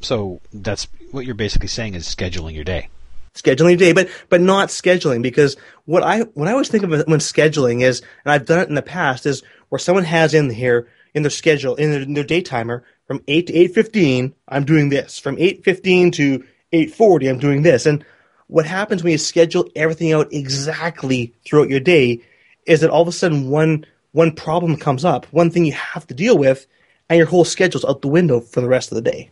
So 0.00 0.40
that's 0.52 0.88
what 1.12 1.24
you're 1.24 1.34
basically 1.34 1.68
saying 1.68 1.94
is 1.94 2.04
scheduling 2.04 2.54
your 2.54 2.64
day. 2.64 2.88
Scheduling 3.34 3.70
your 3.70 3.78
day, 3.78 3.92
but 3.92 4.08
but 4.28 4.40
not 4.40 4.68
scheduling 4.68 5.22
because 5.22 5.56
what 5.86 6.02
I 6.02 6.20
when 6.34 6.48
I 6.48 6.52
always 6.52 6.68
think 6.68 6.84
of 6.84 6.90
when 6.90 7.20
scheduling 7.20 7.82
is, 7.82 8.02
and 8.24 8.32
I've 8.32 8.46
done 8.46 8.60
it 8.60 8.68
in 8.68 8.74
the 8.74 8.82
past, 8.82 9.24
is 9.24 9.42
where 9.70 9.78
someone 9.78 10.04
has 10.04 10.34
in 10.34 10.50
here 10.50 10.88
in 11.14 11.22
their 11.22 11.30
schedule 11.30 11.76
in 11.76 11.90
their, 11.90 12.02
in 12.02 12.14
their 12.14 12.24
day 12.24 12.42
timer 12.42 12.84
from 13.06 13.22
eight 13.26 13.46
to 13.46 13.54
eight 13.54 13.74
fifteen, 13.74 14.34
I'm 14.48 14.64
doing 14.64 14.88
this. 14.88 15.18
From 15.18 15.36
eight 15.38 15.64
fifteen 15.64 16.10
to 16.12 16.44
eight 16.72 16.94
forty, 16.94 17.28
I'm 17.28 17.38
doing 17.38 17.62
this. 17.62 17.86
And 17.86 18.04
what 18.46 18.66
happens 18.66 19.02
when 19.02 19.12
you 19.12 19.18
schedule 19.18 19.68
everything 19.74 20.12
out 20.12 20.32
exactly 20.32 21.32
throughout 21.44 21.70
your 21.70 21.80
day 21.80 22.20
is 22.66 22.80
that 22.80 22.90
all 22.90 23.02
of 23.02 23.08
a 23.08 23.12
sudden 23.12 23.48
one 23.48 23.84
one 24.14 24.30
problem 24.30 24.76
comes 24.76 25.04
up, 25.04 25.26
one 25.32 25.50
thing 25.50 25.66
you 25.66 25.72
have 25.72 26.06
to 26.06 26.14
deal 26.14 26.38
with, 26.38 26.68
and 27.08 27.18
your 27.18 27.26
whole 27.26 27.44
schedule's 27.44 27.84
out 27.84 28.00
the 28.00 28.08
window 28.08 28.40
for 28.40 28.60
the 28.60 28.68
rest 28.68 28.92
of 28.92 28.94
the 28.94 29.10
day. 29.10 29.30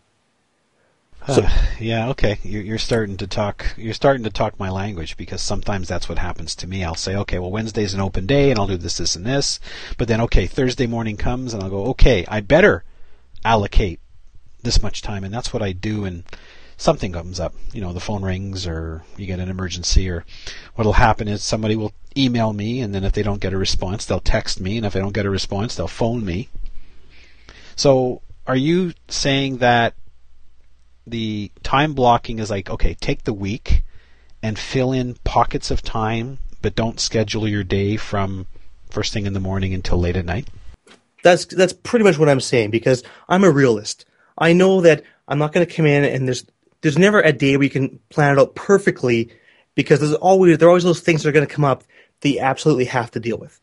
Uh, 1.24 1.48
yeah, 1.78 2.08
okay. 2.08 2.36
You're, 2.42 2.62
you're 2.62 2.78
starting 2.78 3.16
to 3.18 3.28
talk. 3.28 3.74
You're 3.76 3.94
starting 3.94 4.24
to 4.24 4.30
talk 4.30 4.58
my 4.58 4.70
language 4.70 5.16
because 5.16 5.40
sometimes 5.40 5.86
that's 5.86 6.08
what 6.08 6.18
happens 6.18 6.56
to 6.56 6.66
me. 6.66 6.82
I'll 6.82 6.96
say, 6.96 7.14
okay, 7.14 7.38
well, 7.38 7.52
Wednesday's 7.52 7.94
an 7.94 8.00
open 8.00 8.26
day, 8.26 8.50
and 8.50 8.58
I'll 8.58 8.66
do 8.66 8.76
this, 8.76 8.96
this, 8.96 9.14
and 9.14 9.24
this. 9.24 9.60
But 9.98 10.08
then, 10.08 10.20
okay, 10.22 10.48
Thursday 10.48 10.88
morning 10.88 11.16
comes, 11.16 11.54
and 11.54 11.62
I'll 11.62 11.70
go, 11.70 11.84
okay, 11.90 12.24
I 12.26 12.40
better 12.40 12.82
allocate 13.44 14.00
this 14.64 14.82
much 14.82 15.00
time, 15.00 15.22
and 15.22 15.32
that's 15.32 15.52
what 15.52 15.62
I 15.62 15.70
do. 15.70 16.04
And 16.04 16.24
something 16.76 17.12
comes 17.12 17.38
up, 17.38 17.54
you 17.72 17.80
know, 17.80 17.92
the 17.92 18.00
phone 18.00 18.22
rings, 18.22 18.66
or 18.66 19.02
you 19.16 19.26
get 19.26 19.40
an 19.40 19.48
emergency, 19.48 20.08
or 20.08 20.24
what'll 20.74 20.94
happen 20.94 21.28
is 21.28 21.42
somebody 21.42 21.76
will 21.76 21.92
email 22.16 22.52
me, 22.52 22.80
and 22.80 22.94
then 22.94 23.04
if 23.04 23.12
they 23.12 23.22
don't 23.22 23.40
get 23.40 23.52
a 23.52 23.58
response, 23.58 24.04
they'll 24.04 24.20
text 24.20 24.60
me, 24.60 24.76
and 24.76 24.86
if 24.86 24.92
they 24.92 25.00
don't 25.00 25.14
get 25.14 25.26
a 25.26 25.30
response, 25.30 25.74
they'll 25.74 25.88
phone 25.88 26.24
me. 26.24 26.48
So, 27.76 28.22
are 28.46 28.56
you 28.56 28.92
saying 29.08 29.58
that 29.58 29.94
the 31.06 31.50
time 31.62 31.94
blocking 31.94 32.38
is 32.38 32.50
like, 32.50 32.70
okay, 32.70 32.94
take 32.94 33.24
the 33.24 33.32
week 33.32 33.84
and 34.42 34.58
fill 34.58 34.92
in 34.92 35.14
pockets 35.24 35.70
of 35.70 35.82
time, 35.82 36.38
but 36.60 36.74
don't 36.74 37.00
schedule 37.00 37.48
your 37.48 37.64
day 37.64 37.96
from 37.96 38.46
first 38.90 39.12
thing 39.12 39.26
in 39.26 39.32
the 39.32 39.40
morning 39.40 39.72
until 39.72 39.98
late 39.98 40.16
at 40.16 40.24
night? 40.24 40.48
That's 41.22 41.44
that's 41.46 41.72
pretty 41.72 42.04
much 42.04 42.18
what 42.18 42.28
I'm 42.28 42.40
saying 42.40 42.70
because 42.70 43.04
I'm 43.28 43.44
a 43.44 43.50
realist. 43.50 44.04
I 44.36 44.52
know 44.52 44.80
that 44.80 45.04
I'm 45.28 45.38
not 45.38 45.52
going 45.52 45.66
to 45.66 45.72
come 45.72 45.86
in 45.86 46.04
and 46.04 46.26
there's 46.26 46.44
there's 46.82 46.98
never 46.98 47.20
a 47.20 47.32
day 47.32 47.52
you 47.52 47.70
can 47.70 47.98
plan 48.10 48.36
it 48.36 48.40
out 48.40 48.54
perfectly 48.54 49.30
because 49.74 50.00
there's 50.00 50.14
always 50.14 50.58
there 50.58 50.68
are 50.68 50.70
always 50.70 50.84
those 50.84 51.00
things 51.00 51.22
that 51.22 51.28
are 51.28 51.32
going 51.32 51.46
to 51.46 51.52
come 51.52 51.64
up 51.64 51.84
that 52.20 52.28
you 52.28 52.40
absolutely 52.40 52.84
have 52.84 53.10
to 53.12 53.20
deal 53.20 53.38
with. 53.38 53.58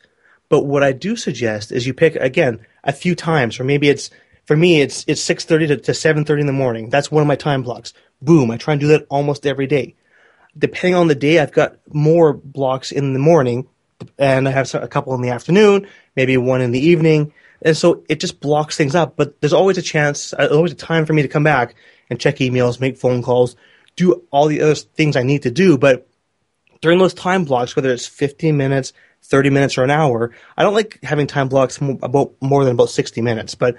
But 0.49 0.65
what 0.65 0.83
I 0.83 0.91
do 0.91 1.15
suggest 1.15 1.71
is 1.71 1.85
you 1.85 1.93
pick 1.93 2.15
again 2.15 2.65
a 2.83 2.91
few 2.91 3.13
times, 3.13 3.59
or 3.59 3.63
maybe 3.63 3.89
it's 3.89 4.09
for 4.45 4.57
me 4.57 4.81
it's 4.81 5.05
it's 5.07 5.21
six 5.21 5.45
thirty 5.45 5.67
to, 5.67 5.77
to 5.77 5.93
seven 5.93 6.25
thirty 6.25 6.41
in 6.41 6.47
the 6.47 6.53
morning. 6.53 6.89
That's 6.89 7.11
one 7.11 7.21
of 7.21 7.27
my 7.27 7.35
time 7.35 7.61
blocks. 7.61 7.93
Boom, 8.21 8.51
I 8.51 8.57
try 8.57 8.73
and 8.73 8.81
do 8.81 8.87
that 8.87 9.05
almost 9.09 9.45
every 9.45 9.67
day. 9.67 9.95
Depending 10.57 10.95
on 10.95 11.07
the 11.07 11.15
day, 11.15 11.39
I've 11.39 11.53
got 11.53 11.77
more 11.93 12.33
blocks 12.33 12.91
in 12.91 13.13
the 13.13 13.19
morning, 13.19 13.67
and 14.17 14.47
I 14.47 14.51
have 14.51 14.73
a 14.73 14.87
couple 14.87 15.13
in 15.13 15.21
the 15.21 15.29
afternoon, 15.29 15.87
maybe 16.15 16.35
one 16.37 16.61
in 16.61 16.71
the 16.71 16.79
evening, 16.79 17.33
and 17.61 17.77
so 17.77 18.03
it 18.09 18.19
just 18.19 18.39
blocks 18.39 18.75
things 18.75 18.95
up. 18.95 19.15
But 19.15 19.39
there's 19.39 19.53
always 19.53 19.77
a 19.77 19.83
chance, 19.83 20.33
uh, 20.33 20.47
always 20.51 20.71
a 20.71 20.75
time 20.75 21.05
for 21.05 21.13
me 21.13 21.21
to 21.21 21.27
come 21.27 21.43
back 21.43 21.75
and 22.09 22.19
check 22.19 22.37
emails, 22.37 22.79
make 22.79 22.97
phone 22.97 23.21
calls, 23.21 23.55
do 23.95 24.23
all 24.31 24.47
the 24.47 24.61
other 24.61 24.75
things 24.75 25.15
I 25.15 25.23
need 25.23 25.43
to 25.43 25.51
do. 25.51 25.77
But 25.77 26.07
during 26.81 26.99
those 26.99 27.13
time 27.13 27.45
blocks, 27.45 27.75
whether 27.75 27.91
it's 27.91 28.07
15 28.07 28.55
minutes, 28.55 28.93
30 29.23 29.49
minutes, 29.49 29.77
or 29.77 29.83
an 29.83 29.91
hour, 29.91 30.31
I 30.57 30.63
don't 30.63 30.73
like 30.73 30.99
having 31.03 31.27
time 31.27 31.49
blocks 31.49 31.77
about 31.77 32.33
more 32.41 32.63
than 32.63 32.73
about 32.73 32.89
60 32.89 33.21
minutes. 33.21 33.55
But 33.55 33.75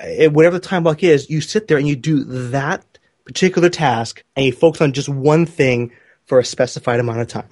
it, 0.00 0.32
whatever 0.32 0.58
the 0.58 0.66
time 0.66 0.82
block 0.82 1.02
is, 1.02 1.30
you 1.30 1.40
sit 1.40 1.68
there 1.68 1.78
and 1.78 1.88
you 1.88 1.96
do 1.96 2.24
that 2.50 2.84
particular 3.24 3.70
task 3.70 4.22
and 4.36 4.44
you 4.44 4.52
focus 4.52 4.80
on 4.80 4.92
just 4.92 5.08
one 5.08 5.46
thing 5.46 5.92
for 6.26 6.38
a 6.38 6.44
specified 6.44 7.00
amount 7.00 7.20
of 7.20 7.28
time. 7.28 7.48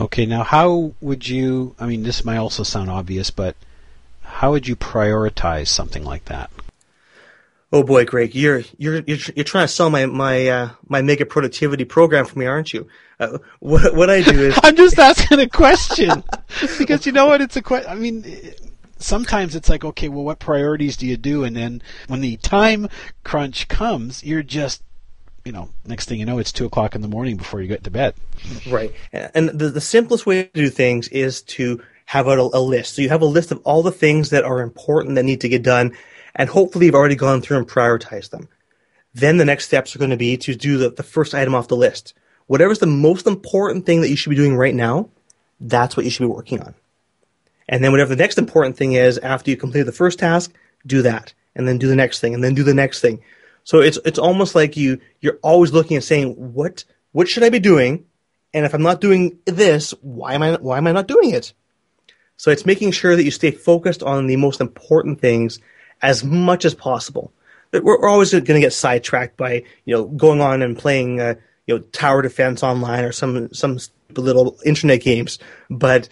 Okay, 0.00 0.26
now 0.26 0.44
how 0.44 0.92
would 1.00 1.26
you? 1.26 1.74
I 1.80 1.86
mean, 1.86 2.02
this 2.02 2.24
might 2.24 2.36
also 2.36 2.62
sound 2.62 2.90
obvious, 2.90 3.30
but 3.30 3.56
how 4.22 4.52
would 4.52 4.68
you 4.68 4.76
prioritize 4.76 5.68
something 5.68 6.04
like 6.04 6.26
that? 6.26 6.50
Oh 7.70 7.82
boy, 7.82 8.06
Greg, 8.06 8.34
you're 8.34 8.62
you're 8.78 9.00
you're, 9.06 9.18
you're 9.36 9.44
trying 9.44 9.66
to 9.66 9.72
sell 9.72 9.90
my 9.90 10.06
my 10.06 10.48
uh, 10.48 10.70
my 10.88 11.02
mega 11.02 11.26
productivity 11.26 11.84
program 11.84 12.24
for 12.24 12.38
me, 12.38 12.46
aren't 12.46 12.72
you? 12.72 12.88
Uh, 13.20 13.38
what 13.60 13.94
what 13.94 14.08
I 14.08 14.22
do 14.22 14.40
is 14.40 14.58
I'm 14.62 14.76
just 14.76 14.98
asking 14.98 15.40
a 15.40 15.48
question 15.48 16.24
because 16.78 17.04
you 17.04 17.12
know 17.12 17.26
what? 17.26 17.42
It's 17.42 17.56
a 17.56 17.62
question. 17.62 17.90
I 17.90 17.94
mean, 17.94 18.24
sometimes 18.98 19.54
it's 19.54 19.68
like, 19.68 19.84
okay, 19.84 20.08
well, 20.08 20.24
what 20.24 20.38
priorities 20.38 20.96
do 20.96 21.06
you 21.06 21.16
do? 21.16 21.44
And 21.44 21.56
then 21.56 21.82
when 22.06 22.20
the 22.20 22.36
time 22.38 22.88
crunch 23.24 23.68
comes, 23.68 24.24
you're 24.24 24.42
just, 24.42 24.82
you 25.44 25.52
know, 25.52 25.70
next 25.86 26.08
thing 26.08 26.20
you 26.20 26.26
know, 26.26 26.38
it's 26.38 26.52
two 26.52 26.66
o'clock 26.66 26.94
in 26.94 27.02
the 27.02 27.08
morning 27.08 27.36
before 27.36 27.60
you 27.60 27.68
get 27.68 27.84
to 27.84 27.90
bed. 27.90 28.14
Right. 28.68 28.92
And 29.12 29.48
the, 29.50 29.70
the 29.70 29.80
simplest 29.80 30.26
way 30.26 30.44
to 30.44 30.50
do 30.52 30.70
things 30.70 31.08
is 31.08 31.42
to 31.42 31.82
have 32.06 32.26
a, 32.26 32.38
a 32.38 32.60
list. 32.60 32.94
So 32.94 33.02
you 33.02 33.10
have 33.10 33.22
a 33.22 33.26
list 33.26 33.52
of 33.52 33.60
all 33.64 33.82
the 33.82 33.92
things 33.92 34.30
that 34.30 34.44
are 34.44 34.60
important 34.60 35.16
that 35.16 35.24
need 35.24 35.42
to 35.42 35.48
get 35.48 35.62
done. 35.62 35.96
And 36.34 36.48
hopefully 36.48 36.86
you've 36.86 36.94
already 36.94 37.16
gone 37.16 37.40
through 37.40 37.58
and 37.58 37.68
prioritized 37.68 38.30
them. 38.30 38.48
Then 39.14 39.36
the 39.36 39.44
next 39.44 39.66
steps 39.66 39.94
are 39.94 39.98
going 39.98 40.10
to 40.10 40.16
be 40.16 40.36
to 40.38 40.54
do 40.54 40.78
the, 40.78 40.90
the 40.90 41.02
first 41.02 41.34
item 41.34 41.54
off 41.54 41.68
the 41.68 41.76
list. 41.76 42.14
Whatever's 42.46 42.78
the 42.78 42.86
most 42.86 43.26
important 43.26 43.86
thing 43.86 44.00
that 44.00 44.08
you 44.08 44.16
should 44.16 44.30
be 44.30 44.36
doing 44.36 44.56
right 44.56 44.74
now, 44.74 45.08
that's 45.60 45.96
what 45.96 46.04
you 46.04 46.10
should 46.10 46.24
be 46.24 46.32
working 46.32 46.60
on. 46.60 46.74
And 47.68 47.84
then 47.84 47.90
whatever 47.90 48.14
the 48.14 48.22
next 48.22 48.38
important 48.38 48.76
thing 48.76 48.92
is 48.92 49.18
after 49.18 49.50
you 49.50 49.56
complete 49.56 49.82
the 49.82 49.92
first 49.92 50.18
task, 50.18 50.54
do 50.86 51.02
that. 51.02 51.34
And 51.54 51.66
then 51.66 51.78
do 51.78 51.88
the 51.88 51.96
next 51.96 52.20
thing 52.20 52.34
and 52.34 52.44
then 52.44 52.54
do 52.54 52.62
the 52.62 52.74
next 52.74 53.00
thing. 53.00 53.20
So 53.64 53.80
it's 53.80 53.98
it's 54.04 54.18
almost 54.18 54.54
like 54.54 54.76
you 54.76 55.00
you're 55.20 55.38
always 55.42 55.72
looking 55.72 55.96
and 55.96 56.04
saying, 56.04 56.54
what 56.54 56.84
what 57.12 57.28
should 57.28 57.42
I 57.42 57.50
be 57.50 57.58
doing? 57.58 58.06
And 58.54 58.64
if 58.64 58.74
I'm 58.74 58.82
not 58.82 59.00
doing 59.00 59.38
this, 59.44 59.90
why 60.00 60.34
am 60.34 60.42
I 60.42 60.54
why 60.54 60.78
am 60.78 60.86
I 60.86 60.92
not 60.92 61.08
doing 61.08 61.30
it? 61.30 61.52
So 62.36 62.50
it's 62.50 62.64
making 62.64 62.92
sure 62.92 63.16
that 63.16 63.24
you 63.24 63.32
stay 63.32 63.50
focused 63.50 64.02
on 64.02 64.26
the 64.26 64.36
most 64.36 64.60
important 64.60 65.20
things 65.20 65.58
as 66.02 66.24
much 66.24 66.64
as 66.64 66.74
possible. 66.74 67.32
We're, 67.72 67.82
we're 67.82 68.08
always 68.08 68.32
going 68.32 68.44
to 68.44 68.60
get 68.60 68.72
sidetracked 68.72 69.36
by 69.36 69.64
you 69.84 69.94
know 69.94 70.04
going 70.06 70.40
on 70.40 70.62
and 70.62 70.78
playing 70.78 71.20
uh, 71.20 71.34
you 71.66 71.76
know 71.76 71.80
tower 71.92 72.22
defense 72.22 72.62
online 72.62 73.04
or 73.04 73.12
some 73.12 73.52
some 73.52 73.78
little 74.16 74.58
internet 74.64 75.02
games, 75.02 75.38
but 75.70 76.08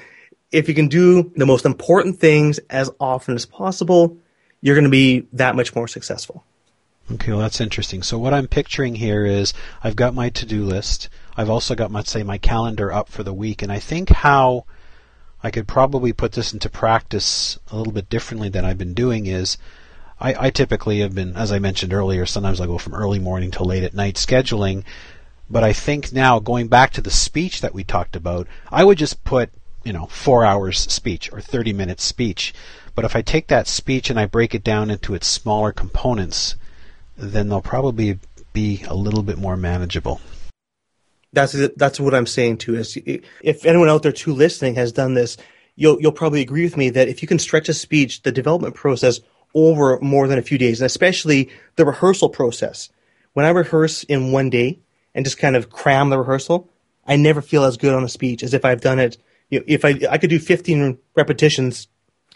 if 0.52 0.69
you 0.69 0.75
can 0.75 0.88
do 0.88 1.33
the 1.37 1.47
most 1.47 1.64
important 1.64 2.19
things 2.19 2.59
as 2.71 2.90
often 3.00 3.35
as 3.35 3.47
possible, 3.47 4.16
you're 4.61 4.75
going 4.75 4.85
to 4.85 4.90
be 4.90 5.26
that 5.33 5.57
much 5.57 5.75
more 5.75 5.88
successful. 5.88 6.45
Okay, 7.12 7.33
well 7.33 7.40
that's 7.40 7.61
interesting. 7.61 8.02
So 8.02 8.19
what 8.19 8.35
I'm 8.35 8.49
picturing 8.49 8.97
here 8.97 9.25
is 9.25 9.55
I've 9.83 9.97
got 9.97 10.14
my 10.14 10.28
to-do 10.31 10.64
list. 10.64 11.09
I've 11.37 11.50
also 11.50 11.75
got 11.75 11.90
my 11.90 12.02
say 12.02 12.23
my 12.23 12.38
calendar 12.38 12.93
up 12.93 13.09
for 13.09 13.23
the 13.23 13.35
week, 13.35 13.62
and 13.62 13.71
I 13.71 13.78
think 13.78 14.09
how 14.11 14.64
I 15.43 15.50
could 15.50 15.69
probably 15.69 16.12
put 16.12 16.33
this 16.33 16.52
into 16.52 16.69
practice 16.69 17.59
a 17.71 17.76
little 17.76 17.93
bit 17.93 18.09
differently 18.09 18.49
than 18.49 18.64
I've 18.64 18.78
been 18.78 18.95
doing 18.95 19.26
is 19.26 19.59
I, 20.21 20.47
I 20.47 20.50
typically 20.50 21.00
have 21.00 21.14
been, 21.14 21.37
as 21.37 21.52
I 21.52 21.59
mentioned 21.59 21.93
earlier, 21.93 22.26
sometimes 22.26 22.61
I 22.61 22.66
go 22.66 22.78
from 22.78 22.95
early 22.95 23.19
morning 23.19 23.50
to 23.52 23.64
late 23.64 23.85
at 23.85 23.95
night 23.95 24.14
scheduling. 24.14 24.85
But 25.49 25.62
I 25.62 25.73
think 25.73 26.12
now 26.12 26.38
going 26.38 26.69
back 26.69 26.93
to 26.93 27.00
the 27.00 27.11
speech 27.11 27.61
that 27.61 27.75
we 27.75 27.85
talked 27.85 28.16
about, 28.16 28.49
I 28.73 28.83
would 28.83 28.99
just 28.99 29.23
put 29.25 29.50
you 29.87 29.93
know, 29.93 30.07
four 30.07 30.45
hours 30.45 30.81
speech 30.93 31.33
or 31.33 31.40
30 31.40 31.73
minutes 31.73 32.02
speech. 32.02 32.52
But 32.97 33.05
if 33.05 33.14
I 33.14 33.23
take 33.23 33.47
that 33.47 33.69
speech 33.69 34.11
and 34.11 34.19
I 34.19 34.26
break 34.26 34.52
it 34.52 34.64
down 34.64 34.90
into 34.90 35.14
its 35.14 35.28
smaller 35.28 35.71
components, 35.71 36.57
then 37.16 37.49
they'll 37.49 37.61
probably 37.61 38.19
be 38.52 38.83
a 38.88 38.95
little 38.95 39.23
bit 39.23 39.38
more 39.38 39.57
manageable. 39.57 40.21
That's 41.37 41.55
that's 41.76 42.00
what 42.00 42.14
I'm 42.14 42.26
saying 42.26 42.57
too. 42.59 42.76
Is 42.76 42.97
if 43.43 43.66
anyone 43.66 43.90
out 43.90 44.02
there 44.02 44.11
too 44.11 44.33
listening 44.33 44.75
has 44.76 44.90
done 44.90 45.12
this, 45.12 45.37
you'll 45.75 46.00
you'll 46.00 46.12
probably 46.12 46.40
agree 46.40 46.64
with 46.64 46.78
me 46.78 46.88
that 46.90 47.09
if 47.09 47.21
you 47.21 47.28
can 47.28 47.38
stretch 47.38 47.69
a 47.69 47.75
speech, 47.75 48.23
the 48.23 48.33
development 48.33 48.75
process 48.75 49.21
over 49.55 49.99
more 50.00 50.28
than 50.28 50.38
a 50.38 50.43
few 50.43 50.57
days, 50.57 50.81
and 50.81 50.87
especially 50.87 51.50
the 51.76 51.85
rehearsal 51.85 52.31
process. 52.31 52.88
When 53.35 53.45
I 53.45 53.50
rehearse 53.50 54.02
in 54.05 54.33
one 54.33 54.49
day 54.49 54.81
and 55.14 55.26
just 55.26 55.37
kind 55.37 55.57
of 55.57 55.69
cram 55.69 56.09
the 56.09 56.19
rehearsal, 56.19 56.71
I 57.07 57.16
never 57.16 57.43
feel 57.43 57.64
as 57.64 57.76
good 57.76 57.93
on 57.93 58.02
a 58.02 58.09
speech 58.09 58.43
as 58.43 58.55
if 58.55 58.64
I've 58.64 58.81
done 58.81 58.99
it 58.99 59.19
you 59.50 59.59
know, 59.59 59.64
if 59.69 59.85
I 59.85 60.00
I 60.11 60.16
could 60.16 60.31
do 60.31 60.38
15 60.38 60.97
repetitions 61.14 61.88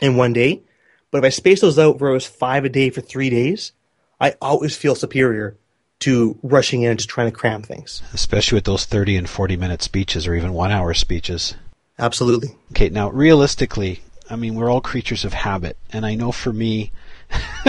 in 0.02 0.16
one 0.16 0.34
day, 0.34 0.62
but 1.10 1.18
if 1.18 1.24
I 1.24 1.30
space 1.30 1.62
those 1.62 1.78
out 1.78 2.00
where 2.00 2.10
it 2.10 2.14
was 2.14 2.26
five 2.26 2.66
a 2.66 2.68
day 2.68 2.90
for 2.90 3.00
three 3.00 3.30
days, 3.30 3.72
I 4.20 4.34
always 4.42 4.76
feel 4.76 4.94
superior 4.94 5.56
to 6.00 6.38
rushing 6.42 6.82
in 6.82 6.90
and 6.90 6.98
just 6.98 7.10
trying 7.10 7.30
to 7.30 7.36
cram 7.36 7.62
things. 7.62 8.02
Especially 8.12 8.56
with 8.56 8.64
those 8.64 8.84
30 8.84 9.16
and 9.16 9.28
40 9.28 9.56
minute 9.56 9.82
speeches 9.82 10.26
or 10.26 10.34
even 10.34 10.52
one 10.52 10.70
hour 10.70 10.94
speeches. 10.94 11.54
Absolutely. 11.98 12.56
Okay, 12.72 12.88
now 12.88 13.10
realistically, 13.10 14.00
I 14.28 14.36
mean, 14.36 14.54
we're 14.54 14.70
all 14.70 14.80
creatures 14.80 15.24
of 15.24 15.32
habit, 15.32 15.76
and 15.92 16.06
I 16.06 16.14
know 16.14 16.32
for 16.32 16.52
me, 16.52 16.92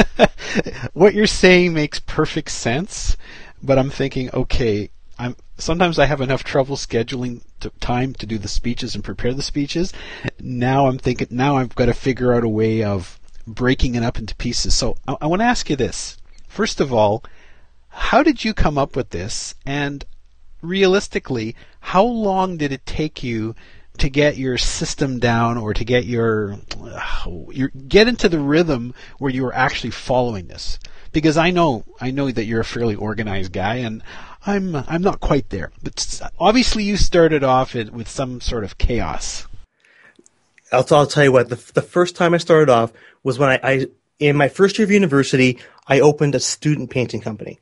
what 0.93 1.13
you're 1.13 1.27
saying 1.27 1.73
makes 1.73 1.99
perfect 1.99 2.51
sense, 2.51 3.17
but 3.61 3.77
I'm 3.77 3.89
thinking, 3.89 4.29
okay, 4.33 4.89
I'm 5.19 5.35
sometimes 5.57 5.99
I 5.99 6.05
have 6.05 6.21
enough 6.21 6.43
trouble 6.43 6.75
scheduling 6.75 7.41
time 7.79 8.13
to 8.15 8.25
do 8.25 8.37
the 8.37 8.47
speeches 8.47 8.95
and 8.95 9.03
prepare 9.03 9.33
the 9.33 9.43
speeches. 9.43 9.93
Now 10.39 10.87
I'm 10.87 10.97
thinking 10.97 11.27
now 11.29 11.57
I've 11.57 11.75
got 11.75 11.85
to 11.85 11.93
figure 11.93 12.33
out 12.33 12.43
a 12.43 12.49
way 12.49 12.83
of 12.83 13.19
breaking 13.45 13.95
it 13.95 14.03
up 14.03 14.17
into 14.17 14.35
pieces. 14.35 14.75
So 14.75 14.97
I, 15.07 15.17
I 15.21 15.27
want 15.27 15.41
to 15.41 15.45
ask 15.45 15.69
you 15.69 15.75
this. 15.75 16.17
First 16.47 16.79
of 16.79 16.91
all, 16.93 17.23
how 17.91 18.23
did 18.23 18.43
you 18.43 18.53
come 18.53 18.77
up 18.77 18.95
with 18.95 19.09
this? 19.11 19.53
And 19.65 20.03
realistically, 20.61 21.55
how 21.79 22.03
long 22.03 22.57
did 22.57 22.71
it 22.71 22.85
take 22.85 23.23
you 23.23 23.55
to 23.97 24.09
get 24.09 24.37
your 24.37 24.57
system 24.57 25.19
down 25.19 25.57
or 25.57 25.73
to 25.73 25.83
get 25.83 26.05
your, 26.05 26.57
your 27.51 27.69
get 27.87 28.07
into 28.07 28.29
the 28.29 28.39
rhythm 28.39 28.93
where 29.19 29.31
you 29.31 29.43
were 29.43 29.55
actually 29.55 29.91
following 29.91 30.47
this? 30.47 30.79
Because 31.11 31.37
I 31.37 31.51
know 31.51 31.83
I 31.99 32.11
know 32.11 32.31
that 32.31 32.45
you're 32.45 32.61
a 32.61 32.65
fairly 32.65 32.95
organized 32.95 33.51
guy 33.51 33.75
and 33.75 34.01
I'm 34.45 34.75
I'm 34.75 35.01
not 35.01 35.19
quite 35.19 35.49
there. 35.49 35.71
But 35.83 36.21
obviously, 36.39 36.83
you 36.83 36.97
started 36.97 37.43
off 37.43 37.75
with 37.75 38.07
some 38.07 38.41
sort 38.41 38.63
of 38.63 38.77
chaos. 38.77 39.45
I'll, 40.71 40.85
I'll 40.91 41.07
tell 41.07 41.23
you 41.23 41.31
what. 41.31 41.49
The, 41.49 41.71
the 41.73 41.81
first 41.81 42.15
time 42.15 42.33
I 42.33 42.37
started 42.37 42.71
off 42.71 42.93
was 43.23 43.37
when 43.37 43.49
I, 43.49 43.59
I 43.63 43.87
in 44.19 44.35
my 44.35 44.49
first 44.49 44.77
year 44.77 44.85
of 44.85 44.91
university, 44.91 45.59
I 45.87 45.99
opened 45.99 46.35
a 46.35 46.39
student 46.39 46.89
painting 46.89 47.21
company, 47.21 47.59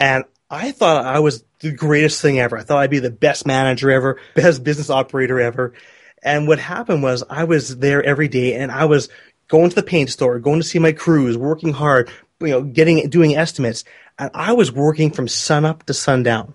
And 0.00 0.24
I 0.50 0.72
thought 0.72 1.04
I 1.04 1.18
was 1.18 1.44
the 1.60 1.72
greatest 1.72 2.22
thing 2.22 2.38
ever. 2.38 2.56
I 2.56 2.62
thought 2.62 2.78
I'd 2.78 2.90
be 2.90 3.00
the 3.00 3.10
best 3.10 3.46
manager 3.46 3.90
ever, 3.90 4.20
best 4.34 4.64
business 4.64 4.90
operator 4.90 5.40
ever. 5.40 5.74
And 6.22 6.48
what 6.48 6.58
happened 6.58 7.02
was 7.02 7.24
I 7.28 7.44
was 7.44 7.78
there 7.78 8.02
every 8.02 8.28
day 8.28 8.54
and 8.54 8.72
I 8.72 8.86
was 8.86 9.08
going 9.48 9.70
to 9.70 9.76
the 9.76 9.82
paint 9.82 10.10
store, 10.10 10.38
going 10.38 10.60
to 10.60 10.66
see 10.66 10.78
my 10.78 10.92
crews, 10.92 11.36
working 11.36 11.72
hard, 11.72 12.10
you 12.40 12.48
know, 12.48 12.62
getting, 12.62 13.08
doing 13.08 13.36
estimates. 13.36 13.84
And 14.18 14.30
I 14.34 14.52
was 14.52 14.72
working 14.72 15.10
from 15.10 15.28
sun 15.28 15.64
up 15.64 15.84
to 15.86 15.94
sundown. 15.94 16.54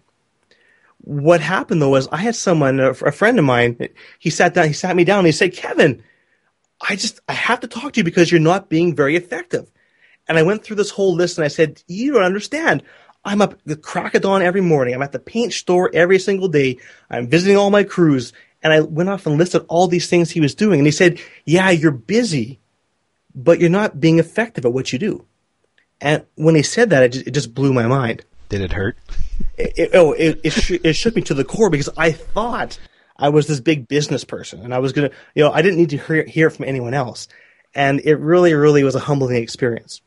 What 0.99 1.41
happened 1.41 1.81
though 1.81 1.89
was 1.89 2.07
I 2.11 2.17
had 2.17 2.35
someone, 2.35 2.79
a 2.79 2.93
friend 2.93 3.37
of 3.37 3.45
mine, 3.45 3.89
he 4.19 4.29
sat 4.29 4.53
down, 4.53 4.67
he 4.67 4.73
sat 4.73 4.95
me 4.95 5.03
down 5.03 5.19
and 5.19 5.27
he 5.27 5.33
said, 5.33 5.53
Kevin, 5.53 6.03
I 6.81 6.95
just, 6.95 7.19
I 7.27 7.33
have 7.33 7.59
to 7.61 7.67
talk 7.67 7.93
to 7.93 7.99
you 7.99 8.03
because 8.03 8.31
you're 8.31 8.39
not 8.39 8.69
being 8.69 8.95
very 8.95 9.15
effective. 9.15 9.69
And 10.27 10.37
I 10.37 10.43
went 10.43 10.63
through 10.63 10.77
this 10.77 10.91
whole 10.91 11.13
list 11.13 11.37
and 11.37 11.45
I 11.45 11.49
said, 11.49 11.83
you 11.87 12.13
don't 12.13 12.23
understand. 12.23 12.83
I'm 13.25 13.41
up 13.41 13.55
the 13.65 13.75
crack 13.75 14.15
of 14.15 14.21
dawn 14.21 14.41
every 14.41 14.61
morning. 14.61 14.93
I'm 14.93 15.01
at 15.01 15.11
the 15.11 15.19
paint 15.19 15.53
store 15.53 15.89
every 15.93 16.19
single 16.19 16.47
day. 16.47 16.77
I'm 17.09 17.27
visiting 17.27 17.57
all 17.57 17.69
my 17.69 17.83
crews. 17.83 18.33
And 18.61 18.71
I 18.71 18.81
went 18.81 19.09
off 19.09 19.25
and 19.25 19.37
listed 19.37 19.65
all 19.67 19.87
these 19.87 20.09
things 20.09 20.31
he 20.31 20.39
was 20.39 20.55
doing. 20.55 20.79
And 20.79 20.87
he 20.87 20.91
said, 20.91 21.19
yeah, 21.45 21.69
you're 21.69 21.91
busy, 21.91 22.59
but 23.35 23.59
you're 23.59 23.69
not 23.69 23.99
being 23.99 24.19
effective 24.19 24.65
at 24.65 24.73
what 24.73 24.93
you 24.93 24.99
do. 24.99 25.25
And 25.99 26.25
when 26.35 26.55
he 26.55 26.63
said 26.63 26.89
that, 26.89 27.03
it 27.03 27.09
just, 27.09 27.27
it 27.27 27.31
just 27.31 27.53
blew 27.53 27.73
my 27.73 27.87
mind. 27.87 28.25
Did 28.49 28.61
it 28.61 28.73
hurt? 28.73 28.97
It, 29.57 29.73
it, 29.77 29.89
oh, 29.93 30.13
it, 30.13 30.39
it, 30.43 30.51
sh- 30.51 30.79
it 30.83 30.93
shook 30.93 31.15
me 31.15 31.21
to 31.23 31.33
the 31.33 31.43
core 31.43 31.69
because 31.69 31.89
I 31.97 32.11
thought 32.11 32.79
I 33.17 33.29
was 33.29 33.47
this 33.47 33.59
big 33.59 33.87
business 33.87 34.23
person 34.23 34.61
and 34.61 34.73
I 34.73 34.79
was 34.79 34.93
going 34.93 35.09
to, 35.09 35.15
you 35.35 35.43
know, 35.43 35.51
I 35.51 35.61
didn't 35.61 35.79
need 35.79 35.91
to 35.91 35.97
hear, 35.97 36.23
hear 36.25 36.49
from 36.49 36.65
anyone 36.65 36.93
else. 36.93 37.27
And 37.73 38.01
it 38.01 38.15
really, 38.15 38.53
really 38.53 38.83
was 38.83 38.95
a 38.95 38.99
humbling 38.99 39.37
experience. 39.37 40.01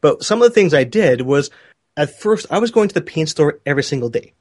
But 0.00 0.22
some 0.24 0.40
of 0.40 0.48
the 0.48 0.54
things 0.54 0.72
I 0.72 0.84
did 0.84 1.20
was 1.20 1.50
at 1.96 2.18
first, 2.18 2.46
I 2.50 2.58
was 2.58 2.70
going 2.70 2.88
to 2.88 2.94
the 2.94 3.00
paint 3.00 3.28
store 3.28 3.60
every 3.66 3.82
single 3.82 4.08
day. 4.08 4.32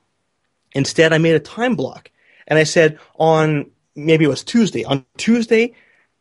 Instead, 0.74 1.14
I 1.14 1.18
made 1.18 1.36
a 1.36 1.40
time 1.40 1.76
block. 1.76 2.12
And 2.48 2.58
I 2.58 2.64
said 2.64 3.00
on, 3.16 3.72
maybe 3.96 4.26
it 4.26 4.30
was 4.30 4.44
Tuesday, 4.44 4.84
on 4.84 5.06
Tuesday, 5.18 5.76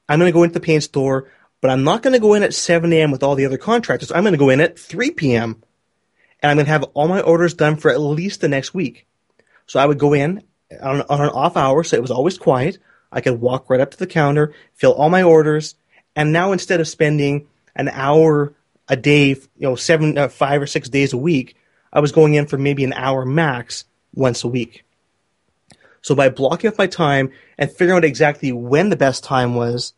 I'm 0.08 0.18
going 0.18 0.28
to 0.28 0.36
go 0.36 0.42
into 0.42 0.54
the 0.54 0.60
paint 0.60 0.82
store, 0.82 1.30
but 1.60 1.70
I'm 1.70 1.84
not 1.84 2.02
going 2.02 2.12
to 2.12 2.18
go 2.18 2.34
in 2.34 2.42
at 2.42 2.54
7 2.54 2.92
a.m. 2.92 3.10
with 3.10 3.22
all 3.22 3.34
the 3.34 3.46
other 3.46 3.58
contractors. 3.58 4.12
I'm 4.12 4.22
going 4.22 4.32
to 4.32 4.38
go 4.38 4.50
in 4.50 4.60
at 4.60 4.78
3 4.78 5.10
p.m. 5.12 5.62
and 6.42 6.50
I'm 6.50 6.56
going 6.56 6.66
to 6.66 6.72
have 6.72 6.84
all 6.94 7.08
my 7.08 7.20
orders 7.20 7.54
done 7.54 7.76
for 7.76 7.90
at 7.90 8.00
least 8.00 8.40
the 8.40 8.48
next 8.48 8.74
week. 8.74 9.06
So 9.66 9.78
I 9.78 9.86
would 9.86 9.98
go 9.98 10.14
in 10.14 10.42
on, 10.82 11.02
on 11.02 11.20
an 11.20 11.30
off 11.30 11.56
hour, 11.56 11.82
so 11.84 11.96
it 11.96 12.02
was 12.02 12.10
always 12.10 12.38
quiet. 12.38 12.78
I 13.12 13.20
could 13.20 13.40
walk 13.40 13.70
right 13.70 13.80
up 13.80 13.90
to 13.92 13.98
the 13.98 14.06
counter, 14.06 14.54
fill 14.74 14.92
all 14.92 15.10
my 15.10 15.22
orders, 15.22 15.74
and 16.14 16.32
now 16.32 16.52
instead 16.52 16.80
of 16.80 16.88
spending 16.88 17.48
an 17.74 17.88
hour 17.88 18.54
a 18.88 18.96
day, 18.96 19.28
you 19.28 19.46
know, 19.58 19.76
seven, 19.76 20.16
uh, 20.16 20.28
five 20.28 20.62
or 20.62 20.66
six 20.66 20.88
days 20.88 21.12
a 21.12 21.18
week, 21.18 21.56
I 21.92 22.00
was 22.00 22.12
going 22.12 22.34
in 22.34 22.46
for 22.46 22.58
maybe 22.58 22.84
an 22.84 22.92
hour 22.92 23.24
max 23.24 23.84
once 24.14 24.44
a 24.44 24.48
week. 24.48 24.84
So 26.00 26.14
by 26.14 26.28
blocking 26.28 26.70
off 26.70 26.78
my 26.78 26.86
time 26.86 27.32
and 27.58 27.70
figuring 27.70 27.96
out 27.96 28.04
exactly 28.04 28.52
when 28.52 28.88
the 28.88 28.96
best 28.96 29.24
time 29.24 29.54
was, 29.54 29.92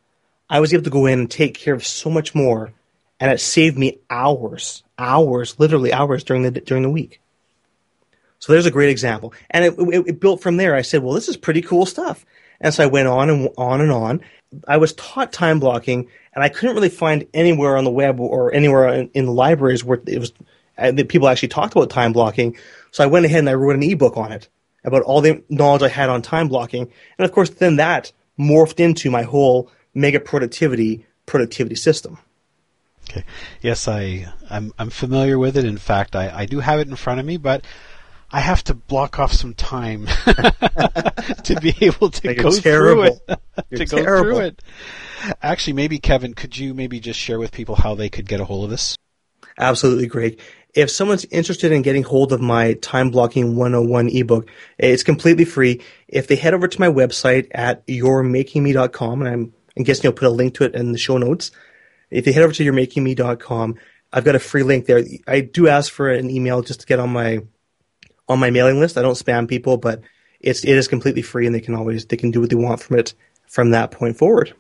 I 0.49 0.61
was 0.61 0.75
able 0.75 0.85
to 0.85 0.91
go 0.91 1.07
in 1.07 1.21
and 1.21 1.31
take 1.31 1.55
care 1.55 1.75
of 1.75 1.87
so 1.87 2.11
much 2.11 2.35
more, 2.35 2.73
and 3.21 3.31
it 3.31 3.41
saved 3.41 3.79
me 3.79 3.99
hours, 4.09 4.83
hours, 4.99 5.61
literally 5.61 5.93
hours 5.93 6.25
during 6.25 6.43
the 6.43 6.51
during 6.51 6.83
the 6.83 6.91
week. 6.91 7.21
So 8.41 8.53
there's 8.53 8.67
a 8.67 8.71
great 8.71 8.91
example, 8.91 9.33
and 9.51 9.65
it, 9.67 9.75
it, 9.79 10.09
it 10.09 10.21
built 10.21 10.41
from 10.41 10.57
there. 10.57 10.75
I 10.75 10.83
said, 10.83 11.03
well, 11.03 11.15
this 11.15 11.29
is 11.29 11.37
pretty 11.37 11.61
cool 11.63 11.87
stuff, 11.87 12.27
and 12.61 12.75
so 12.75 12.85
I 12.85 12.87
went 12.87 13.09
on 13.09 13.31
and 13.31 13.49
on 13.57 13.81
and 13.81 13.91
on. 13.91 14.21
I 14.67 14.77
was 14.77 14.93
taught 14.95 15.33
time 15.33 15.61
blocking, 15.61 16.09
and 16.35 16.43
I 16.45 16.49
couldn't 16.49 16.75
really 16.75 16.89
find 16.89 17.27
anywhere 17.33 17.77
on 17.77 17.85
the 17.85 17.91
web 17.91 18.21
or 18.21 18.53
anywhere 18.53 18.89
in, 18.89 19.11
in 19.15 19.27
the 19.27 19.33
libraries 19.33 19.85
where 19.85 20.01
it 20.07 20.19
was 20.19 20.33
uh, 20.77 20.91
that 20.93 21.09
people 21.09 21.29
actually 21.29 21.49
talked 21.49 21.75
about 21.75 21.91
time 21.91 22.13
blocking. 22.13 22.57
So 22.91 23.05
I 23.05 23.07
went 23.07 23.27
ahead 23.27 23.41
and 23.41 23.49
I 23.49 23.55
wrote 23.55 23.77
an 23.77 23.83
ebook 23.83 24.17
on 24.17 24.33
it 24.33 24.49
about 24.85 25.03
all 25.03 25.21
the 25.21 25.43
knowledge 25.49 25.83
I 25.83 25.89
had 25.89 26.09
on 26.09 26.23
time 26.23 26.49
blocking, 26.49 26.91
and 27.19 27.25
of 27.25 27.33
course, 27.33 27.51
then 27.51 27.77
that 27.77 28.13
morphed 28.39 28.81
into 28.81 29.11
my 29.11 29.23
whole 29.23 29.71
mega 29.95 30.21
productivity 30.21 31.07
productivity 31.27 31.77
system. 31.77 32.19
Okay. 33.09 33.25
Yes, 33.61 33.89
I 33.89 34.33
I'm 34.49 34.73
I'm 34.79 34.91
familiar 34.91 35.39
with 35.39 35.57
it. 35.57 35.65
In 35.65 35.79
fact, 35.79 36.17
I, 36.17 36.31
I 36.35 36.47
do 36.47 36.61
have 36.61 36.81
it 36.81 36.89
in 36.89 36.97
front 36.97 37.21
of 37.21 37.27
me, 37.27 37.37
but 37.37 37.65
I 38.33 38.41
have 38.41 38.63
to 38.65 38.75
block 38.75 39.19
off 39.19 39.33
some 39.33 39.55
time 39.55 40.07
to 41.45 41.59
be 41.61 41.75
able 41.81 42.11
to 42.11 42.35
go 42.35 42.51
through 42.53 43.03
it. 43.03 43.19
to 43.75 43.85
go 43.85 44.05
through 44.05 44.39
it. 44.41 44.63
Actually, 45.43 45.73
maybe 45.73 45.99
Kevin, 45.99 46.35
could 46.35 46.57
you 46.57 46.73
maybe 46.73 47.01
just 47.01 47.19
share 47.19 47.39
with 47.39 47.53
people 47.53 47.75
how 47.75 47.95
they 47.95 48.09
could 48.09 48.29
get 48.29 48.41
a 48.41 48.45
hold 48.45 48.65
of 48.65 48.71
this? 48.71 48.97
Absolutely, 49.59 50.07
Greg. 50.07 50.41
If 50.75 50.91
someone's 50.91 51.25
interested 51.27 51.73
in 51.73 51.83
getting 51.83 52.05
hold 52.05 52.33
of 52.33 52.41
my 52.41 52.75
time 52.75 53.11
blocking 53.11 53.57
101 53.57 54.09
ebook, 54.11 54.49
it's 54.79 55.03
completely 55.03 55.45
free. 55.45 55.83
If 56.07 56.29
they 56.29 56.37
head 56.37 56.55
over 56.55 56.69
to 56.69 56.81
my 56.81 56.89
website 56.89 57.49
at 57.53 57.85
youremakingme.com, 57.89 59.23
and 59.23 59.29
I'm, 59.29 59.55
I'm 59.77 59.83
guessing 59.83 60.05
you'll 60.05 60.13
put 60.13 60.29
a 60.29 60.31
link 60.31 60.55
to 60.55 60.65
it 60.65 60.75
in 60.75 60.93
the 60.93 60.99
show 60.99 61.19
notes. 61.19 61.51
If 62.11 62.25
they 62.25 62.33
head 62.33 62.45
over 62.45 62.53
to 62.53 62.65
youremakingme.com, 62.65 63.75
I've 64.13 64.25
got 64.25 64.37
a 64.37 64.41
free 64.41 64.63
link 64.63 64.87
there. 64.87 65.05
I 65.27 65.41
do 65.41 65.67
ask 65.67 65.93
for 65.93 66.11
an 66.11 66.31
email 66.31 66.63
just 66.63 66.81
to 66.81 66.87
get 66.87 67.01
on 67.01 67.11
my 67.11 67.41
on 68.31 68.39
my 68.39 68.51
mailing 68.51 68.81
list. 68.81 68.97
I 68.97 69.03
don't 69.03 69.15
spam 69.15 69.49
people, 69.49 69.77
but 69.77 70.01
it's 70.41 70.65
it 70.65 70.77
is 70.77 70.89
completely 70.89 71.23
free, 71.23 71.47
and 71.47 71.55
they 71.55 71.61
can 71.61 71.75
always 71.75 72.07
they 72.07 72.17
can 72.17 72.31
do 72.31 72.41
what 72.41 72.49
they 72.49 72.57
want 72.57 72.81
from 72.81 72.99
it 72.99 73.13
from 73.47 73.71
that 73.71 73.91
point 73.91 74.17
forward. 74.17 74.55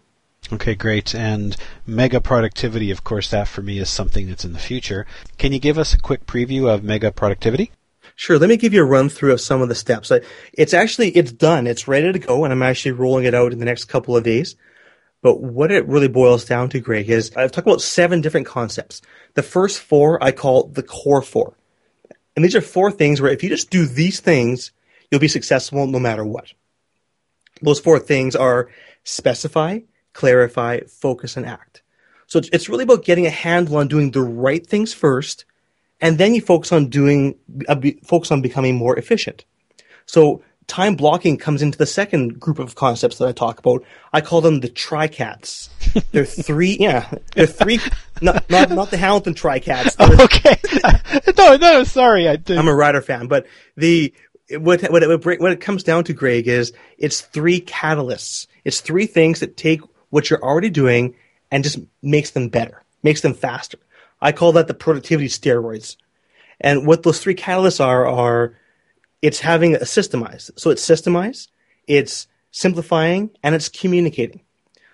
Okay, 0.52 0.74
great. 0.74 1.14
And 1.14 1.56
mega 1.86 2.20
productivity, 2.20 2.90
of 2.90 3.04
course, 3.04 3.30
that 3.30 3.46
for 3.46 3.62
me 3.62 3.78
is 3.78 3.88
something 3.88 4.28
that's 4.28 4.44
in 4.44 4.52
the 4.52 4.58
future. 4.58 5.06
Can 5.38 5.52
you 5.52 5.60
give 5.60 5.78
us 5.78 5.94
a 5.94 5.98
quick 5.98 6.26
preview 6.26 6.68
of 6.68 6.82
mega 6.82 7.12
productivity? 7.12 7.70
Sure. 8.16 8.38
Let 8.38 8.48
me 8.48 8.56
give 8.56 8.74
you 8.74 8.82
a 8.82 8.86
run 8.86 9.08
through 9.08 9.32
of 9.32 9.40
some 9.40 9.62
of 9.62 9.68
the 9.68 9.74
steps. 9.74 10.10
It's 10.52 10.74
actually 10.74 11.10
it's 11.10 11.32
done. 11.32 11.66
It's 11.66 11.86
ready 11.86 12.12
to 12.12 12.18
go, 12.18 12.44
and 12.44 12.52
I'm 12.52 12.62
actually 12.62 12.92
rolling 12.92 13.24
it 13.24 13.34
out 13.34 13.52
in 13.52 13.60
the 13.60 13.64
next 13.64 13.84
couple 13.84 14.16
of 14.16 14.24
days. 14.24 14.56
But 15.22 15.40
what 15.40 15.70
it 15.70 15.86
really 15.86 16.08
boils 16.08 16.46
down 16.46 16.70
to, 16.70 16.80
Greg, 16.80 17.10
is 17.10 17.34
I've 17.36 17.52
talked 17.52 17.66
about 17.66 17.82
seven 17.82 18.20
different 18.20 18.46
concepts. 18.46 19.02
The 19.34 19.42
first 19.42 19.78
four 19.78 20.22
I 20.22 20.32
call 20.32 20.64
the 20.64 20.82
core 20.82 21.22
four. 21.22 21.54
And 22.40 22.44
these 22.46 22.56
are 22.56 22.62
four 22.62 22.90
things 22.90 23.20
where 23.20 23.30
if 23.30 23.42
you 23.42 23.50
just 23.50 23.68
do 23.68 23.84
these 23.84 24.20
things, 24.20 24.72
you'll 25.10 25.20
be 25.20 25.28
successful 25.28 25.86
no 25.86 25.98
matter 25.98 26.24
what. 26.24 26.54
Those 27.60 27.78
four 27.78 27.98
things 27.98 28.34
are 28.34 28.70
specify, 29.04 29.80
clarify, 30.14 30.80
focus, 30.88 31.36
and 31.36 31.44
act. 31.44 31.82
So 32.28 32.40
it's, 32.50 32.70
really 32.70 32.84
about 32.84 33.04
getting 33.04 33.26
a 33.26 33.30
handle 33.30 33.76
on 33.76 33.88
doing 33.88 34.10
the 34.10 34.22
right 34.22 34.66
things 34.66 34.94
first, 34.94 35.44
and 36.00 36.16
then 36.16 36.34
you 36.34 36.40
focus 36.40 36.72
on 36.72 36.86
doing, 36.86 37.34
uh, 37.68 37.76
focus 38.04 38.30
on 38.30 38.40
becoming 38.40 38.74
more 38.74 38.98
efficient. 38.98 39.44
So 40.06 40.42
time 40.70 40.94
blocking 40.94 41.36
comes 41.36 41.62
into 41.62 41.76
the 41.76 41.84
second 41.84 42.38
group 42.38 42.60
of 42.60 42.76
concepts 42.76 43.18
that 43.18 43.26
I 43.26 43.32
talk 43.32 43.58
about. 43.58 43.84
I 44.12 44.20
call 44.20 44.40
them 44.40 44.60
the 44.60 44.68
tricats. 44.68 45.68
They're 46.12 46.24
three, 46.24 46.76
yeah, 46.78 47.12
they're 47.34 47.46
three, 47.46 47.80
not, 48.22 48.48
not, 48.48 48.70
not 48.70 48.90
the 48.90 48.96
Hamilton 48.96 49.34
tricats. 49.34 49.96
okay. 50.24 51.32
no, 51.36 51.56
no, 51.56 51.84
sorry. 51.84 52.28
I 52.28 52.36
did. 52.36 52.56
I'm 52.56 52.68
a 52.68 52.74
Rider 52.74 53.02
fan, 53.02 53.26
but 53.26 53.46
the, 53.76 54.14
what, 54.50 54.82
what, 54.82 55.02
it, 55.02 55.40
what 55.40 55.52
it 55.52 55.60
comes 55.60 55.82
down 55.82 56.04
to, 56.04 56.12
Greg, 56.12 56.46
is 56.46 56.72
it's 56.96 57.20
three 57.20 57.60
catalysts. 57.60 58.46
It's 58.64 58.80
three 58.80 59.06
things 59.06 59.40
that 59.40 59.56
take 59.56 59.80
what 60.10 60.30
you're 60.30 60.42
already 60.42 60.70
doing 60.70 61.16
and 61.50 61.64
just 61.64 61.78
makes 62.02 62.30
them 62.30 62.48
better, 62.48 62.84
makes 63.02 63.20
them 63.20 63.34
faster. 63.34 63.78
I 64.20 64.30
call 64.30 64.52
that 64.52 64.68
the 64.68 64.74
productivity 64.74 65.28
steroids. 65.28 65.96
And 66.60 66.86
what 66.86 67.02
those 67.02 67.20
three 67.20 67.34
catalysts 67.34 67.84
are, 67.84 68.06
are 68.06 68.54
it's 69.22 69.40
having 69.40 69.74
a 69.74 69.80
systemized. 69.80 70.50
So 70.56 70.70
it's 70.70 70.86
systemized, 70.86 71.48
it's 71.86 72.26
simplifying, 72.50 73.30
and 73.42 73.54
it's 73.54 73.68
communicating. 73.68 74.40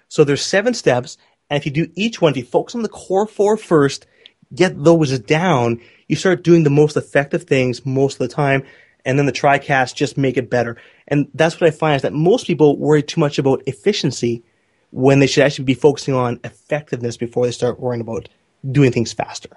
So 0.09 0.25
there's 0.25 0.43
seven 0.43 0.75
steps, 0.75 1.17
and 1.51 1.59
if 1.59 1.67
you 1.67 1.73
do 1.73 1.91
each 1.95 2.21
one, 2.21 2.33
if 2.33 2.37
you 2.37 2.45
focus 2.45 2.75
on 2.75 2.83
the 2.83 2.89
core 2.89 3.27
four 3.27 3.57
first, 3.57 4.07
get 4.55 4.83
those 4.83 5.19
down, 5.21 5.81
you 6.09 6.17
start 6.17 6.45
doing 6.45 6.65
the 6.65 6.71
most 6.71 6.97
effective 6.97 7.45
things 7.45 7.85
most 7.85 8.15
of 8.15 8.29
the 8.29 8.35
time, 8.35 8.65
and 9.05 9.19
then 9.19 9.27
the 9.27 9.33
TriCats 9.33 9.95
just 9.95 10.17
make 10.17 10.37
it 10.37 10.51
better. 10.51 10.77
And 11.09 11.29
that's 11.35 11.61
what 11.61 11.69
I 11.69 11.71
find 11.71 11.97
is 11.97 12.03
that 12.03 12.13
most 12.13 12.47
people 12.47 12.77
worry 12.77 13.03
too 13.03 13.21
much 13.21 13.39
about 13.39 13.63
efficiency 13.67 14.43
when 14.91 15.19
they 15.19 15.27
should 15.27 15.45
actually 15.45 15.65
be 15.65 15.75
focusing 15.75 16.15
on 16.15 16.41
effectiveness 16.43 17.17
before 17.17 17.47
they 17.47 17.53
start 17.53 17.81
worrying 17.81 18.01
about 18.01 18.29
doing 18.69 18.93
things 18.93 19.13
faster. 19.13 19.51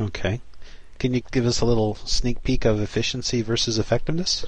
Okay. 0.00 0.40
Can 1.00 1.14
you 1.14 1.22
give 1.32 1.46
us 1.46 1.62
a 1.62 1.64
little 1.64 1.94
sneak 1.94 2.42
peek 2.42 2.66
of 2.66 2.80
efficiency 2.80 3.40
versus 3.40 3.78
effectiveness? 3.78 4.44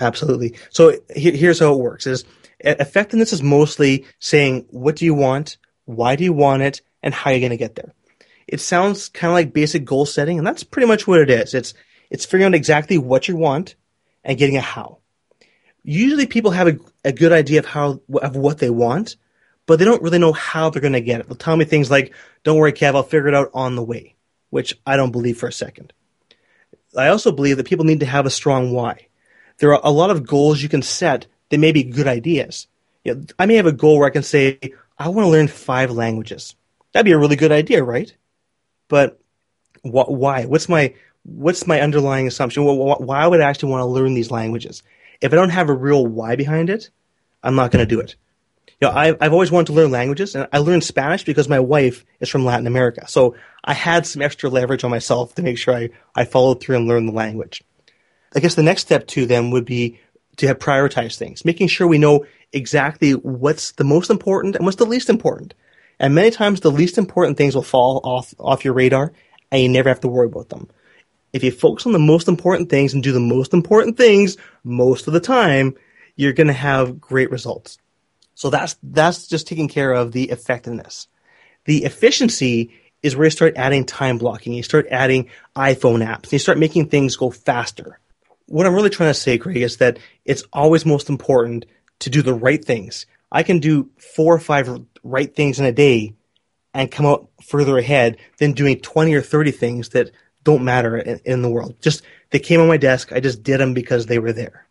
Absolutely. 0.00 0.56
So 0.70 0.98
here's 1.08 1.60
how 1.60 1.72
it 1.72 1.78
works: 1.78 2.08
is 2.08 2.24
effectiveness 2.58 3.32
is 3.32 3.40
mostly 3.40 4.04
saying 4.18 4.66
what 4.70 4.96
do 4.96 5.04
you 5.04 5.14
want, 5.14 5.58
why 5.84 6.16
do 6.16 6.24
you 6.24 6.32
want 6.32 6.62
it, 6.62 6.80
and 7.04 7.14
how 7.14 7.30
are 7.30 7.34
you're 7.34 7.40
going 7.40 7.50
to 7.50 7.56
get 7.56 7.76
there. 7.76 7.94
It 8.48 8.60
sounds 8.60 9.08
kind 9.08 9.30
of 9.30 9.34
like 9.34 9.52
basic 9.52 9.84
goal 9.84 10.04
setting, 10.04 10.38
and 10.38 10.46
that's 10.46 10.64
pretty 10.64 10.88
much 10.88 11.06
what 11.06 11.20
it 11.20 11.30
is. 11.30 11.54
It's 11.54 11.72
it's 12.10 12.24
figuring 12.24 12.52
out 12.52 12.56
exactly 12.56 12.98
what 12.98 13.28
you 13.28 13.36
want 13.36 13.76
and 14.24 14.36
getting 14.36 14.56
a 14.56 14.60
how. 14.60 14.98
Usually, 15.84 16.26
people 16.26 16.50
have 16.50 16.66
a, 16.66 16.78
a 17.04 17.12
good 17.12 17.30
idea 17.30 17.60
of 17.60 17.66
how 17.66 18.00
of 18.20 18.34
what 18.34 18.58
they 18.58 18.70
want, 18.70 19.14
but 19.66 19.78
they 19.78 19.84
don't 19.84 20.02
really 20.02 20.18
know 20.18 20.32
how 20.32 20.68
they're 20.68 20.82
going 20.82 20.92
to 20.94 21.00
get 21.00 21.20
it. 21.20 21.28
They'll 21.28 21.36
tell 21.36 21.56
me 21.56 21.64
things 21.64 21.92
like, 21.92 22.12
"Don't 22.42 22.58
worry, 22.58 22.72
Kev, 22.72 22.96
I'll 22.96 23.04
figure 23.04 23.28
it 23.28 23.34
out 23.34 23.52
on 23.54 23.76
the 23.76 23.84
way." 23.84 24.16
Which 24.52 24.78
I 24.86 24.98
don't 24.98 25.12
believe 25.12 25.38
for 25.38 25.46
a 25.46 25.52
second. 25.52 25.94
I 26.94 27.08
also 27.08 27.32
believe 27.32 27.56
that 27.56 27.66
people 27.66 27.86
need 27.86 28.00
to 28.00 28.06
have 28.06 28.26
a 28.26 28.30
strong 28.30 28.70
why. 28.72 29.06
There 29.56 29.72
are 29.72 29.80
a 29.82 29.90
lot 29.90 30.10
of 30.10 30.26
goals 30.26 30.62
you 30.62 30.68
can 30.68 30.82
set 30.82 31.26
that 31.48 31.56
may 31.56 31.72
be 31.72 31.84
good 31.84 32.06
ideas. 32.06 32.66
You 33.02 33.14
know, 33.14 33.24
I 33.38 33.46
may 33.46 33.54
have 33.54 33.64
a 33.64 33.72
goal 33.72 33.98
where 33.98 34.06
I 34.06 34.12
can 34.12 34.22
say, 34.22 34.58
I 34.98 35.08
want 35.08 35.24
to 35.24 35.30
learn 35.30 35.48
five 35.48 35.90
languages. 35.90 36.54
That'd 36.92 37.06
be 37.06 37.12
a 37.12 37.18
really 37.18 37.36
good 37.36 37.50
idea, 37.50 37.82
right? 37.82 38.14
But 38.88 39.18
wh- 39.80 40.10
why? 40.10 40.44
What's 40.44 40.68
my 40.68 40.92
what's 41.24 41.66
my 41.66 41.80
underlying 41.80 42.26
assumption? 42.26 42.64
Why 42.64 43.26
would 43.26 43.40
I 43.40 43.48
actually 43.48 43.70
want 43.70 43.80
to 43.80 43.86
learn 43.86 44.12
these 44.12 44.30
languages? 44.30 44.82
If 45.22 45.32
I 45.32 45.36
don't 45.36 45.48
have 45.48 45.70
a 45.70 45.74
real 45.74 46.06
why 46.06 46.36
behind 46.36 46.68
it, 46.68 46.90
I'm 47.42 47.54
not 47.54 47.70
going 47.70 47.88
to 47.88 47.94
do 47.94 48.00
it. 48.00 48.16
You 48.82 48.88
know, 48.88 48.94
I've, 48.94 49.16
I've 49.20 49.32
always 49.32 49.52
wanted 49.52 49.68
to 49.68 49.74
learn 49.74 49.92
languages, 49.92 50.34
and 50.34 50.48
I 50.52 50.58
learned 50.58 50.82
Spanish 50.82 51.22
because 51.22 51.48
my 51.48 51.60
wife 51.60 52.04
is 52.18 52.28
from 52.28 52.44
Latin 52.44 52.66
America. 52.66 53.06
So 53.06 53.36
I 53.62 53.74
had 53.74 54.08
some 54.08 54.22
extra 54.22 54.50
leverage 54.50 54.82
on 54.82 54.90
myself 54.90 55.36
to 55.36 55.42
make 55.42 55.56
sure 55.56 55.72
I, 55.72 55.90
I 56.16 56.24
followed 56.24 56.60
through 56.60 56.78
and 56.78 56.88
learned 56.88 57.08
the 57.08 57.12
language. 57.12 57.62
I 58.34 58.40
guess 58.40 58.56
the 58.56 58.64
next 58.64 58.82
step 58.82 59.06
to 59.06 59.24
then 59.24 59.52
would 59.52 59.64
be 59.64 60.00
to 60.38 60.48
have 60.48 60.58
prioritize 60.58 61.16
things, 61.16 61.44
making 61.44 61.68
sure 61.68 61.86
we 61.86 61.98
know 61.98 62.26
exactly 62.52 63.12
what's 63.12 63.70
the 63.70 63.84
most 63.84 64.10
important 64.10 64.56
and 64.56 64.64
what's 64.64 64.78
the 64.78 64.84
least 64.84 65.08
important. 65.08 65.54
And 66.00 66.16
many 66.16 66.32
times 66.32 66.58
the 66.58 66.72
least 66.72 66.98
important 66.98 67.38
things 67.38 67.54
will 67.54 67.62
fall 67.62 68.00
off, 68.02 68.34
off 68.40 68.64
your 68.64 68.74
radar 68.74 69.12
and 69.52 69.62
you 69.62 69.68
never 69.68 69.90
have 69.90 70.00
to 70.00 70.08
worry 70.08 70.26
about 70.26 70.48
them. 70.48 70.68
If 71.32 71.44
you 71.44 71.52
focus 71.52 71.86
on 71.86 71.92
the 71.92 72.00
most 72.00 72.26
important 72.26 72.68
things 72.68 72.94
and 72.94 73.02
do 73.02 73.12
the 73.12 73.20
most 73.20 73.54
important 73.54 73.96
things 73.96 74.38
most 74.64 75.06
of 75.06 75.12
the 75.12 75.20
time, 75.20 75.76
you're 76.16 76.32
going 76.32 76.48
to 76.48 76.52
have 76.52 77.00
great 77.00 77.30
results. 77.30 77.78
So 78.34 78.50
that's, 78.50 78.76
that's 78.82 79.26
just 79.26 79.46
taking 79.46 79.68
care 79.68 79.92
of 79.92 80.12
the 80.12 80.30
effectiveness. 80.30 81.08
The 81.64 81.84
efficiency 81.84 82.72
is 83.02 83.16
where 83.16 83.26
you 83.26 83.30
start 83.30 83.56
adding 83.56 83.84
time 83.84 84.18
blocking. 84.18 84.52
You 84.52 84.62
start 84.62 84.86
adding 84.90 85.30
iPhone 85.56 86.06
apps. 86.06 86.32
You 86.32 86.38
start 86.38 86.58
making 86.58 86.88
things 86.88 87.16
go 87.16 87.30
faster 87.30 87.98
what 88.52 88.66
I'm 88.66 88.74
really 88.74 88.90
trying 88.90 89.08
to 89.08 89.18
say, 89.18 89.38
Greg, 89.38 89.56
is 89.56 89.78
that 89.78 89.98
it's 90.26 90.44
always 90.52 90.84
most 90.84 91.08
important 91.08 91.64
to 92.00 92.10
do 92.10 92.20
the 92.20 92.34
right 92.34 92.62
things. 92.62 93.06
I 93.30 93.42
can 93.42 93.60
do 93.60 93.90
four 93.96 94.34
or 94.34 94.38
five 94.38 94.68
right 95.02 95.34
things 95.34 95.58
in 95.58 95.64
a 95.64 95.72
day 95.72 96.14
and 96.74 96.90
come 96.90 97.06
out 97.06 97.30
further 97.42 97.78
ahead 97.78 98.18
than 98.38 98.52
doing 98.52 98.80
20 98.80 99.14
or 99.14 99.22
30 99.22 99.52
things 99.52 99.88
that 99.90 100.10
don't 100.44 100.64
matter 100.64 100.98
in, 100.98 101.20
in 101.24 101.40
the 101.40 101.48
world. 101.48 101.76
Just 101.80 102.02
they 102.28 102.38
came 102.38 102.60
on 102.60 102.68
my 102.68 102.76
desk. 102.76 103.10
I 103.10 103.20
just 103.20 103.42
did 103.42 103.58
them 103.58 103.72
because 103.72 104.04
they 104.04 104.18
were 104.18 104.34
there. 104.34 104.66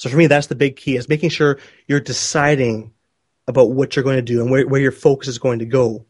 So 0.00 0.08
for 0.08 0.16
me, 0.16 0.28
that's 0.28 0.46
the 0.46 0.54
big 0.54 0.76
key 0.76 0.96
is 0.96 1.10
making 1.10 1.28
sure 1.28 1.58
you're 1.86 2.00
deciding 2.00 2.94
about 3.46 3.72
what 3.72 3.94
you're 3.94 4.02
going 4.02 4.16
to 4.16 4.22
do 4.22 4.40
and 4.40 4.50
where, 4.50 4.66
where 4.66 4.80
your 4.80 4.92
focus 4.92 5.28
is 5.28 5.38
going 5.38 5.58
to 5.58 5.66
go 5.66 6.06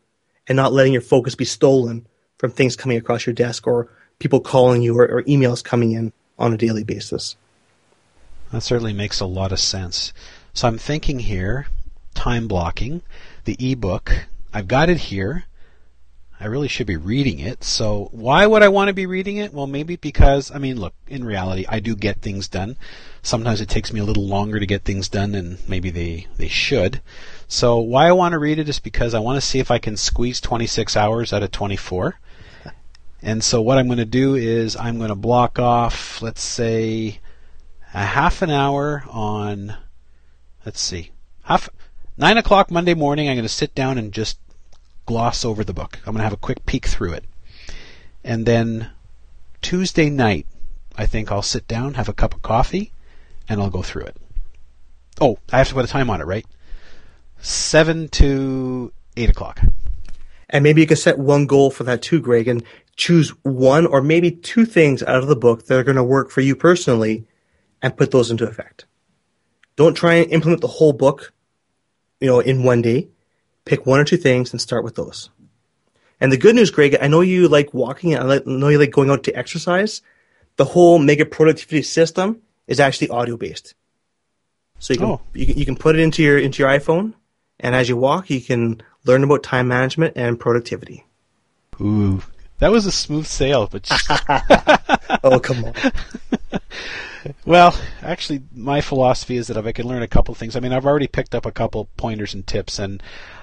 and 0.46 0.54
not 0.54 0.72
letting 0.72 0.92
your 0.92 1.02
focus 1.02 1.34
be 1.34 1.44
stolen 1.44 2.06
from 2.38 2.52
things 2.52 2.76
coming 2.76 2.98
across 2.98 3.26
your 3.26 3.34
desk 3.34 3.66
or 3.66 3.90
people 4.20 4.38
calling 4.38 4.80
you 4.80 4.96
or, 4.96 5.08
or 5.08 5.24
emails 5.24 5.64
coming 5.64 5.90
in 5.90 6.12
on 6.38 6.52
a 6.52 6.56
daily 6.56 6.84
basis. 6.84 7.34
That 8.52 8.62
certainly 8.62 8.92
makes 8.92 9.18
a 9.18 9.26
lot 9.26 9.50
of 9.50 9.58
sense. 9.58 10.12
So 10.54 10.68
I'm 10.68 10.78
thinking 10.78 11.18
here, 11.18 11.66
time 12.14 12.46
blocking, 12.46 13.02
the 13.44 13.56
ebook. 13.58 14.28
I've 14.54 14.68
got 14.68 14.88
it 14.88 14.98
here. 14.98 15.46
I 16.40 16.46
really 16.46 16.68
should 16.68 16.86
be 16.86 16.96
reading 16.96 17.38
it. 17.38 17.62
So 17.62 18.08
why 18.12 18.46
would 18.46 18.62
I 18.62 18.68
want 18.68 18.88
to 18.88 18.94
be 18.94 19.04
reading 19.04 19.36
it? 19.36 19.52
Well, 19.52 19.66
maybe 19.66 19.96
because, 19.96 20.50
I 20.50 20.58
mean, 20.58 20.80
look, 20.80 20.94
in 21.06 21.22
reality, 21.22 21.66
I 21.68 21.80
do 21.80 21.94
get 21.94 22.22
things 22.22 22.48
done. 22.48 22.76
Sometimes 23.20 23.60
it 23.60 23.68
takes 23.68 23.92
me 23.92 24.00
a 24.00 24.04
little 24.04 24.26
longer 24.26 24.58
to 24.58 24.64
get 24.64 24.84
things 24.84 25.10
done 25.10 25.32
than 25.32 25.58
maybe 25.68 25.90
they, 25.90 26.28
they 26.38 26.48
should. 26.48 27.02
So 27.46 27.78
why 27.78 28.08
I 28.08 28.12
want 28.12 28.32
to 28.32 28.38
read 28.38 28.58
it 28.58 28.70
is 28.70 28.78
because 28.78 29.12
I 29.12 29.18
want 29.18 29.36
to 29.36 29.46
see 29.46 29.58
if 29.58 29.70
I 29.70 29.78
can 29.78 29.98
squeeze 29.98 30.40
26 30.40 30.96
hours 30.96 31.32
out 31.34 31.42
of 31.42 31.50
24. 31.50 32.18
And 33.22 33.44
so 33.44 33.60
what 33.60 33.76
I'm 33.76 33.86
going 33.86 33.98
to 33.98 34.06
do 34.06 34.34
is 34.34 34.76
I'm 34.76 34.96
going 34.96 35.10
to 35.10 35.14
block 35.14 35.58
off, 35.58 36.22
let's 36.22 36.42
say, 36.42 37.20
a 37.92 38.04
half 38.04 38.40
an 38.40 38.48
hour 38.48 39.04
on, 39.10 39.76
let's 40.64 40.80
see, 40.80 41.10
half 41.42 41.68
nine 42.16 42.38
o'clock 42.38 42.70
Monday 42.70 42.94
morning. 42.94 43.28
I'm 43.28 43.36
going 43.36 43.42
to 43.42 43.48
sit 43.48 43.74
down 43.74 43.98
and 43.98 44.10
just 44.10 44.38
gloss 45.10 45.44
over 45.44 45.64
the 45.64 45.74
book. 45.74 45.98
I'm 46.06 46.12
going 46.12 46.18
to 46.18 46.22
have 46.22 46.32
a 46.32 46.36
quick 46.36 46.64
peek 46.66 46.86
through 46.86 47.14
it, 47.14 47.24
and 48.22 48.46
then 48.46 48.90
Tuesday 49.60 50.08
night, 50.08 50.46
I 50.96 51.04
think 51.06 51.32
I'll 51.32 51.42
sit 51.42 51.66
down, 51.66 51.94
have 51.94 52.08
a 52.08 52.12
cup 52.12 52.32
of 52.32 52.42
coffee, 52.42 52.92
and 53.48 53.60
I'll 53.60 53.70
go 53.70 53.82
through 53.82 54.04
it. 54.04 54.16
Oh, 55.20 55.40
I 55.52 55.58
have 55.58 55.66
to 55.66 55.74
put 55.74 55.84
a 55.84 55.88
time 55.88 56.10
on 56.10 56.20
it, 56.20 56.26
right? 56.26 56.46
Seven 57.40 58.08
to 58.10 58.92
eight 59.16 59.30
o'clock. 59.30 59.60
And 60.48 60.62
maybe 60.62 60.80
you 60.80 60.86
can 60.86 60.96
set 60.96 61.18
one 61.18 61.46
goal 61.46 61.72
for 61.72 61.82
that 61.82 62.02
too, 62.02 62.20
Greg, 62.20 62.46
and 62.46 62.62
choose 62.94 63.30
one 63.42 63.86
or 63.86 64.00
maybe 64.00 64.30
two 64.30 64.64
things 64.64 65.02
out 65.02 65.22
of 65.22 65.26
the 65.26 65.34
book 65.34 65.66
that 65.66 65.76
are 65.76 65.82
going 65.84 65.96
to 65.96 66.04
work 66.04 66.30
for 66.30 66.40
you 66.40 66.54
personally 66.54 67.26
and 67.82 67.96
put 67.96 68.12
those 68.12 68.30
into 68.30 68.46
effect. 68.46 68.84
Don't 69.74 69.94
try 69.94 70.14
and 70.14 70.30
implement 70.30 70.60
the 70.60 70.68
whole 70.68 70.92
book, 70.92 71.32
you 72.20 72.28
know, 72.28 72.38
in 72.38 72.62
one 72.62 72.80
day. 72.80 73.08
Pick 73.70 73.86
one 73.86 74.00
or 74.00 74.04
two 74.04 74.16
things 74.16 74.50
and 74.50 74.60
start 74.60 74.82
with 74.82 74.96
those. 74.96 75.30
And 76.20 76.32
the 76.32 76.36
good 76.36 76.56
news, 76.56 76.72
Greg, 76.72 76.96
I 77.00 77.06
know 77.06 77.20
you 77.20 77.46
like 77.46 77.72
walking 77.72 78.12
and 78.14 78.32
I 78.32 78.40
know 78.44 78.66
you 78.66 78.80
like 78.80 78.90
going 78.90 79.10
out 79.10 79.22
to 79.22 79.32
exercise. 79.32 80.02
The 80.56 80.64
whole 80.64 80.98
mega 80.98 81.24
productivity 81.24 81.82
system 81.82 82.42
is 82.66 82.80
actually 82.80 83.10
audio 83.10 83.36
based. 83.36 83.76
So 84.80 84.92
you 84.92 84.98
can, 84.98 85.08
oh. 85.08 85.20
you 85.34 85.46
can, 85.46 85.56
you 85.56 85.64
can 85.64 85.76
put 85.76 85.94
it 85.94 86.00
into 86.00 86.20
your 86.20 86.36
into 86.36 86.64
your 86.64 86.68
iPhone 86.68 87.14
and 87.60 87.76
as 87.76 87.88
you 87.88 87.96
walk 87.96 88.28
you 88.28 88.40
can 88.40 88.82
learn 89.04 89.22
about 89.22 89.44
time 89.44 89.68
management 89.68 90.14
and 90.16 90.40
productivity. 90.40 91.06
Ooh, 91.80 92.24
that 92.58 92.72
was 92.72 92.86
a 92.86 92.92
smooth 92.92 93.26
sail, 93.26 93.68
but 93.70 93.88
oh 95.22 95.38
come 95.38 95.64
on. 95.64 95.74
well, 97.44 97.78
actually, 98.02 98.42
my 98.52 98.80
philosophy 98.80 99.36
is 99.36 99.46
that 99.46 99.56
if 99.56 99.64
I 99.64 99.70
can 99.70 99.86
learn 99.86 100.02
a 100.02 100.08
couple 100.08 100.34
things, 100.34 100.56
I 100.56 100.60
mean, 100.60 100.72
I've 100.72 100.86
already 100.86 101.06
picked 101.06 101.36
up 101.36 101.46
a 101.46 101.52
couple 101.52 101.88
pointers 101.96 102.34
and 102.34 102.44
tips, 102.44 102.80
and 102.80 103.00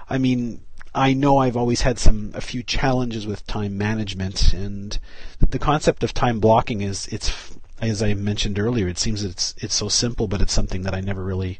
I 0.10 0.17
mean, 0.17 0.62
I 0.96 1.13
know 1.13 1.38
I've 1.38 1.58
always 1.58 1.82
had 1.82 2.00
some 2.00 2.32
a 2.34 2.41
few 2.41 2.63
challenges 2.63 3.28
with 3.28 3.46
time 3.46 3.78
management, 3.78 4.54
and 4.54 4.98
the 5.39 5.60
concept 5.60 6.04
of 6.04 6.13
time 6.13 6.39
blocking 6.39 6.82
is 6.82 7.08
it's 7.08 7.58
as 7.80 8.02
I 8.02 8.13
mentioned 8.15 8.58
earlier, 8.58 8.88
it 8.88 8.98
seems 8.98 9.24
it's 9.24 9.54
it's 9.58 9.76
so 9.76 9.89
simple, 9.89 10.28
but 10.28 10.41
it's 10.41 10.54
something 10.54 10.84
that 10.84 10.96
I 10.96 11.02
never 11.02 11.24
really 11.24 11.60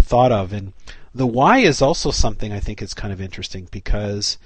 thought 0.00 0.32
of, 0.32 0.52
and 0.52 0.72
the 1.14 1.26
why 1.26 1.58
is 1.58 1.80
also 1.80 2.10
something 2.10 2.52
I 2.52 2.60
think 2.60 2.82
is 2.82 2.94
kind 2.94 3.12
of 3.12 3.20
interesting 3.20 3.68
because 3.70 4.36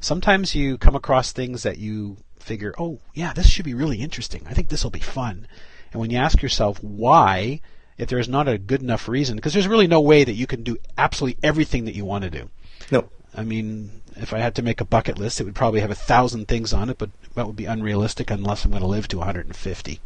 sometimes 0.00 0.54
you 0.54 0.76
come 0.76 0.96
across 0.96 1.30
things 1.30 1.62
that 1.62 1.78
you 1.78 2.16
figure, 2.40 2.74
oh, 2.78 2.98
yeah, 3.14 3.32
this 3.32 3.46
should 3.46 3.64
be 3.64 3.74
really 3.74 4.00
interesting. 4.00 4.44
I 4.48 4.52
think 4.52 4.68
this 4.68 4.82
will 4.82 4.90
be 4.90 4.98
fun. 4.98 5.46
And 5.92 6.00
when 6.00 6.10
you 6.10 6.18
ask 6.18 6.42
yourself 6.42 6.82
why, 6.82 7.60
if 7.98 8.08
there's 8.08 8.28
not 8.28 8.48
a 8.48 8.58
good 8.58 8.82
enough 8.82 9.08
reason, 9.08 9.36
because 9.36 9.52
there's 9.52 9.68
really 9.68 9.86
no 9.86 10.00
way 10.00 10.24
that 10.24 10.32
you 10.32 10.48
can 10.48 10.64
do 10.64 10.76
absolutely 10.98 11.38
everything 11.42 11.84
that 11.84 11.94
you 11.94 12.04
want 12.04 12.24
to 12.24 12.30
do. 12.30 12.50
No. 12.92 13.08
I 13.34 13.42
mean, 13.42 14.02
if 14.16 14.34
I 14.34 14.38
had 14.38 14.54
to 14.56 14.62
make 14.62 14.80
a 14.80 14.84
bucket 14.84 15.18
list, 15.18 15.40
it 15.40 15.44
would 15.44 15.54
probably 15.54 15.80
have 15.80 15.90
a 15.90 15.94
thousand 15.94 16.46
things 16.46 16.74
on 16.74 16.90
it, 16.90 16.98
but 16.98 17.10
that 17.34 17.46
would 17.46 17.56
be 17.56 17.64
unrealistic 17.64 18.30
unless 18.30 18.64
I'm 18.64 18.70
going 18.70 18.82
to 18.82 18.86
live 18.86 19.08
to 19.08 19.18
150. 19.18 20.00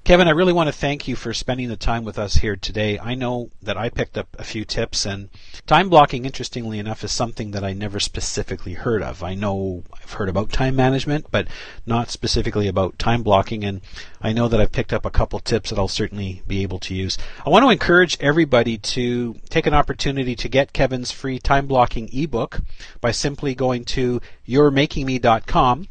Kevin, 0.03 0.27
I 0.27 0.31
really 0.31 0.51
want 0.51 0.67
to 0.67 0.73
thank 0.73 1.07
you 1.07 1.15
for 1.15 1.33
spending 1.33 1.69
the 1.69 1.77
time 1.77 2.03
with 2.03 2.19
us 2.19 2.35
here 2.35 2.57
today. 2.57 2.99
I 2.99 3.15
know 3.15 3.51
that 3.61 3.77
I 3.77 3.87
picked 3.87 4.17
up 4.17 4.27
a 4.37 4.43
few 4.43 4.65
tips, 4.65 5.05
and 5.05 5.29
time 5.65 5.87
blocking, 5.87 6.25
interestingly 6.25 6.77
enough, 6.77 7.05
is 7.05 7.11
something 7.13 7.51
that 7.51 7.63
I 7.63 7.71
never 7.71 8.01
specifically 8.01 8.73
heard 8.73 9.01
of. 9.01 9.23
I 9.23 9.33
know 9.33 9.85
I've 9.93 10.11
heard 10.11 10.27
about 10.27 10.51
time 10.51 10.75
management, 10.75 11.27
but 11.31 11.47
not 11.85 12.09
specifically 12.09 12.67
about 12.67 12.99
time 12.99 13.23
blocking, 13.23 13.63
and 13.63 13.79
I 14.21 14.33
know 14.33 14.49
that 14.49 14.59
I've 14.59 14.73
picked 14.73 14.91
up 14.91 15.05
a 15.05 15.09
couple 15.09 15.39
tips 15.39 15.69
that 15.69 15.79
I'll 15.79 15.87
certainly 15.87 16.41
be 16.45 16.63
able 16.63 16.79
to 16.79 16.93
use. 16.93 17.17
I 17.45 17.49
want 17.49 17.63
to 17.63 17.69
encourage 17.69 18.17
everybody 18.19 18.77
to 18.79 19.35
take 19.47 19.67
an 19.67 19.73
opportunity 19.73 20.35
to 20.35 20.49
get 20.49 20.73
Kevin's 20.73 21.11
free 21.11 21.39
time 21.39 21.65
blocking 21.65 22.09
ebook 22.11 22.59
by 22.99 23.11
simply 23.11 23.55
going 23.55 23.85
to 23.85 24.19
youremakingme.com. 24.45 25.87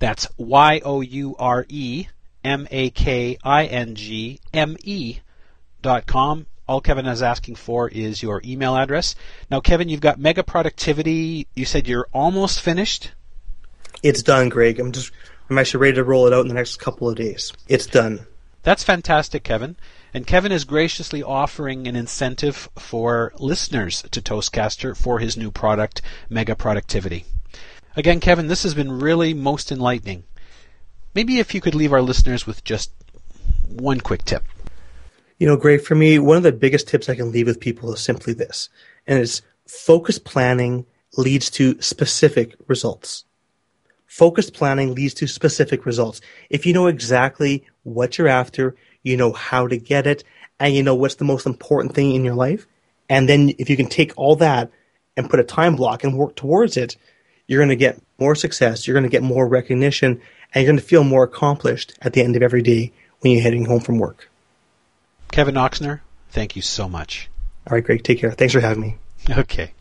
That's 0.00 0.28
Y 0.36 0.82
O 0.84 1.00
U 1.00 1.34
R 1.38 1.64
E 1.70 2.08
M 2.46 2.68
A 2.70 2.90
K 2.90 3.36
I 3.42 3.64
N 3.66 3.96
G 3.96 4.38
M 4.54 4.76
E 4.84 5.18
dot 5.82 6.06
com. 6.06 6.46
All 6.68 6.80
Kevin 6.80 7.06
is 7.06 7.22
asking 7.22 7.56
for 7.56 7.88
is 7.88 8.22
your 8.22 8.40
email 8.44 8.76
address. 8.76 9.16
Now, 9.50 9.60
Kevin, 9.60 9.88
you've 9.88 10.00
got 10.00 10.18
mega 10.18 10.44
productivity. 10.44 11.48
You 11.54 11.64
said 11.64 11.88
you're 11.88 12.08
almost 12.12 12.60
finished. 12.60 13.12
It's 14.02 14.22
done, 14.22 14.48
Greg. 14.48 14.78
I'm 14.78 14.92
just 14.92 15.10
I'm 15.50 15.58
actually 15.58 15.80
ready 15.80 15.96
to 15.96 16.04
roll 16.04 16.28
it 16.28 16.32
out 16.32 16.42
in 16.42 16.48
the 16.48 16.54
next 16.54 16.76
couple 16.76 17.08
of 17.08 17.16
days. 17.16 17.52
It's 17.66 17.86
done. 17.86 18.26
That's 18.62 18.84
fantastic, 18.84 19.42
Kevin. 19.42 19.76
And 20.14 20.26
Kevin 20.26 20.52
is 20.52 20.64
graciously 20.64 21.22
offering 21.22 21.86
an 21.86 21.94
incentive 21.94 22.68
for 22.76 23.32
listeners 23.38 24.02
to 24.10 24.22
Toastcaster 24.22 24.96
for 24.96 25.18
his 25.18 25.36
new 25.36 25.50
product, 25.50 26.00
Mega 26.30 26.54
Productivity. 26.56 27.24
Again, 27.96 28.20
Kevin, 28.20 28.46
this 28.46 28.62
has 28.62 28.74
been 28.74 29.00
really 29.00 29.34
most 29.34 29.72
enlightening. 29.72 30.24
Maybe 31.16 31.38
if 31.38 31.54
you 31.54 31.62
could 31.62 31.74
leave 31.74 31.94
our 31.94 32.02
listeners 32.02 32.46
with 32.46 32.62
just 32.62 32.92
one 33.70 34.02
quick 34.02 34.26
tip. 34.26 34.44
You 35.38 35.46
know, 35.46 35.56
Greg, 35.56 35.80
for 35.80 35.94
me, 35.94 36.18
one 36.18 36.36
of 36.36 36.42
the 36.42 36.52
biggest 36.52 36.88
tips 36.88 37.08
I 37.08 37.14
can 37.14 37.32
leave 37.32 37.46
with 37.46 37.58
people 37.58 37.90
is 37.94 38.00
simply 38.00 38.34
this, 38.34 38.68
and 39.06 39.18
it's 39.18 39.40
focused 39.66 40.26
planning 40.26 40.84
leads 41.16 41.48
to 41.52 41.80
specific 41.80 42.54
results. 42.66 43.24
Focused 44.04 44.52
planning 44.52 44.94
leads 44.94 45.14
to 45.14 45.26
specific 45.26 45.86
results. 45.86 46.20
If 46.50 46.66
you 46.66 46.74
know 46.74 46.86
exactly 46.86 47.64
what 47.84 48.18
you're 48.18 48.28
after, 48.28 48.76
you 49.02 49.16
know 49.16 49.32
how 49.32 49.66
to 49.68 49.78
get 49.78 50.06
it, 50.06 50.22
and 50.60 50.74
you 50.74 50.82
know 50.82 50.94
what's 50.94 51.14
the 51.14 51.24
most 51.24 51.46
important 51.46 51.94
thing 51.94 52.14
in 52.14 52.26
your 52.26 52.34
life, 52.34 52.66
and 53.08 53.26
then 53.26 53.54
if 53.56 53.70
you 53.70 53.76
can 53.78 53.88
take 53.88 54.12
all 54.18 54.36
that 54.36 54.70
and 55.16 55.30
put 55.30 55.40
a 55.40 55.44
time 55.44 55.76
block 55.76 56.04
and 56.04 56.18
work 56.18 56.36
towards 56.36 56.76
it, 56.76 56.98
you're 57.46 57.60
going 57.60 57.70
to 57.70 57.76
get 57.76 58.02
more 58.18 58.34
success, 58.34 58.86
you're 58.86 58.94
going 58.94 59.04
to 59.04 59.08
get 59.08 59.22
more 59.22 59.48
recognition, 59.48 60.20
and 60.54 60.62
you're 60.62 60.72
going 60.72 60.80
to 60.80 60.84
feel 60.84 61.04
more 61.04 61.24
accomplished 61.24 61.94
at 62.00 62.12
the 62.12 62.22
end 62.22 62.36
of 62.36 62.42
every 62.42 62.62
day 62.62 62.92
when 63.20 63.32
you're 63.32 63.42
heading 63.42 63.64
home 63.64 63.80
from 63.80 63.98
work. 63.98 64.30
Kevin 65.30 65.56
Oxner, 65.56 66.00
thank 66.30 66.56
you 66.56 66.62
so 66.62 66.88
much. 66.88 67.28
All 67.66 67.74
right, 67.74 67.84
Greg, 67.84 68.04
take 68.04 68.20
care. 68.20 68.30
Thanks 68.32 68.54
for 68.54 68.60
having 68.60 68.82
me. 68.82 68.96
Okay. 69.28 69.72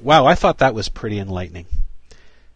Wow, 0.00 0.24
I 0.24 0.34
thought 0.34 0.58
that 0.58 0.74
was 0.74 0.88
pretty 0.88 1.18
enlightening. 1.18 1.66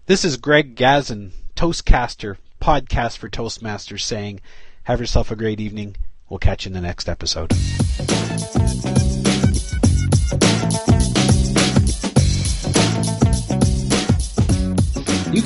This 0.06 0.24
is 0.24 0.38
Greg 0.38 0.74
Gazin, 0.76 1.32
Toastcaster, 1.54 2.38
podcast 2.60 3.18
for 3.18 3.28
Toastmasters, 3.28 4.00
saying, 4.00 4.40
Have 4.84 4.98
yourself 4.98 5.30
a 5.30 5.36
great 5.36 5.60
evening. 5.60 5.96
We'll 6.28 6.38
catch 6.38 6.64
you 6.64 6.70
in 6.70 6.72
the 6.74 6.80
next 6.80 7.08
episode. 7.08 7.52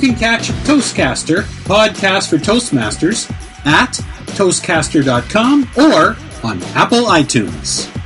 Can 0.01 0.15
catch 0.15 0.49
Toastcaster, 0.65 1.43
podcast 1.63 2.29
for 2.29 2.37
Toastmasters, 2.37 3.31
at 3.65 3.91
toastcaster.com 4.35 5.69
or 5.77 6.17
on 6.43 6.61
Apple 6.75 7.03
iTunes. 7.03 8.00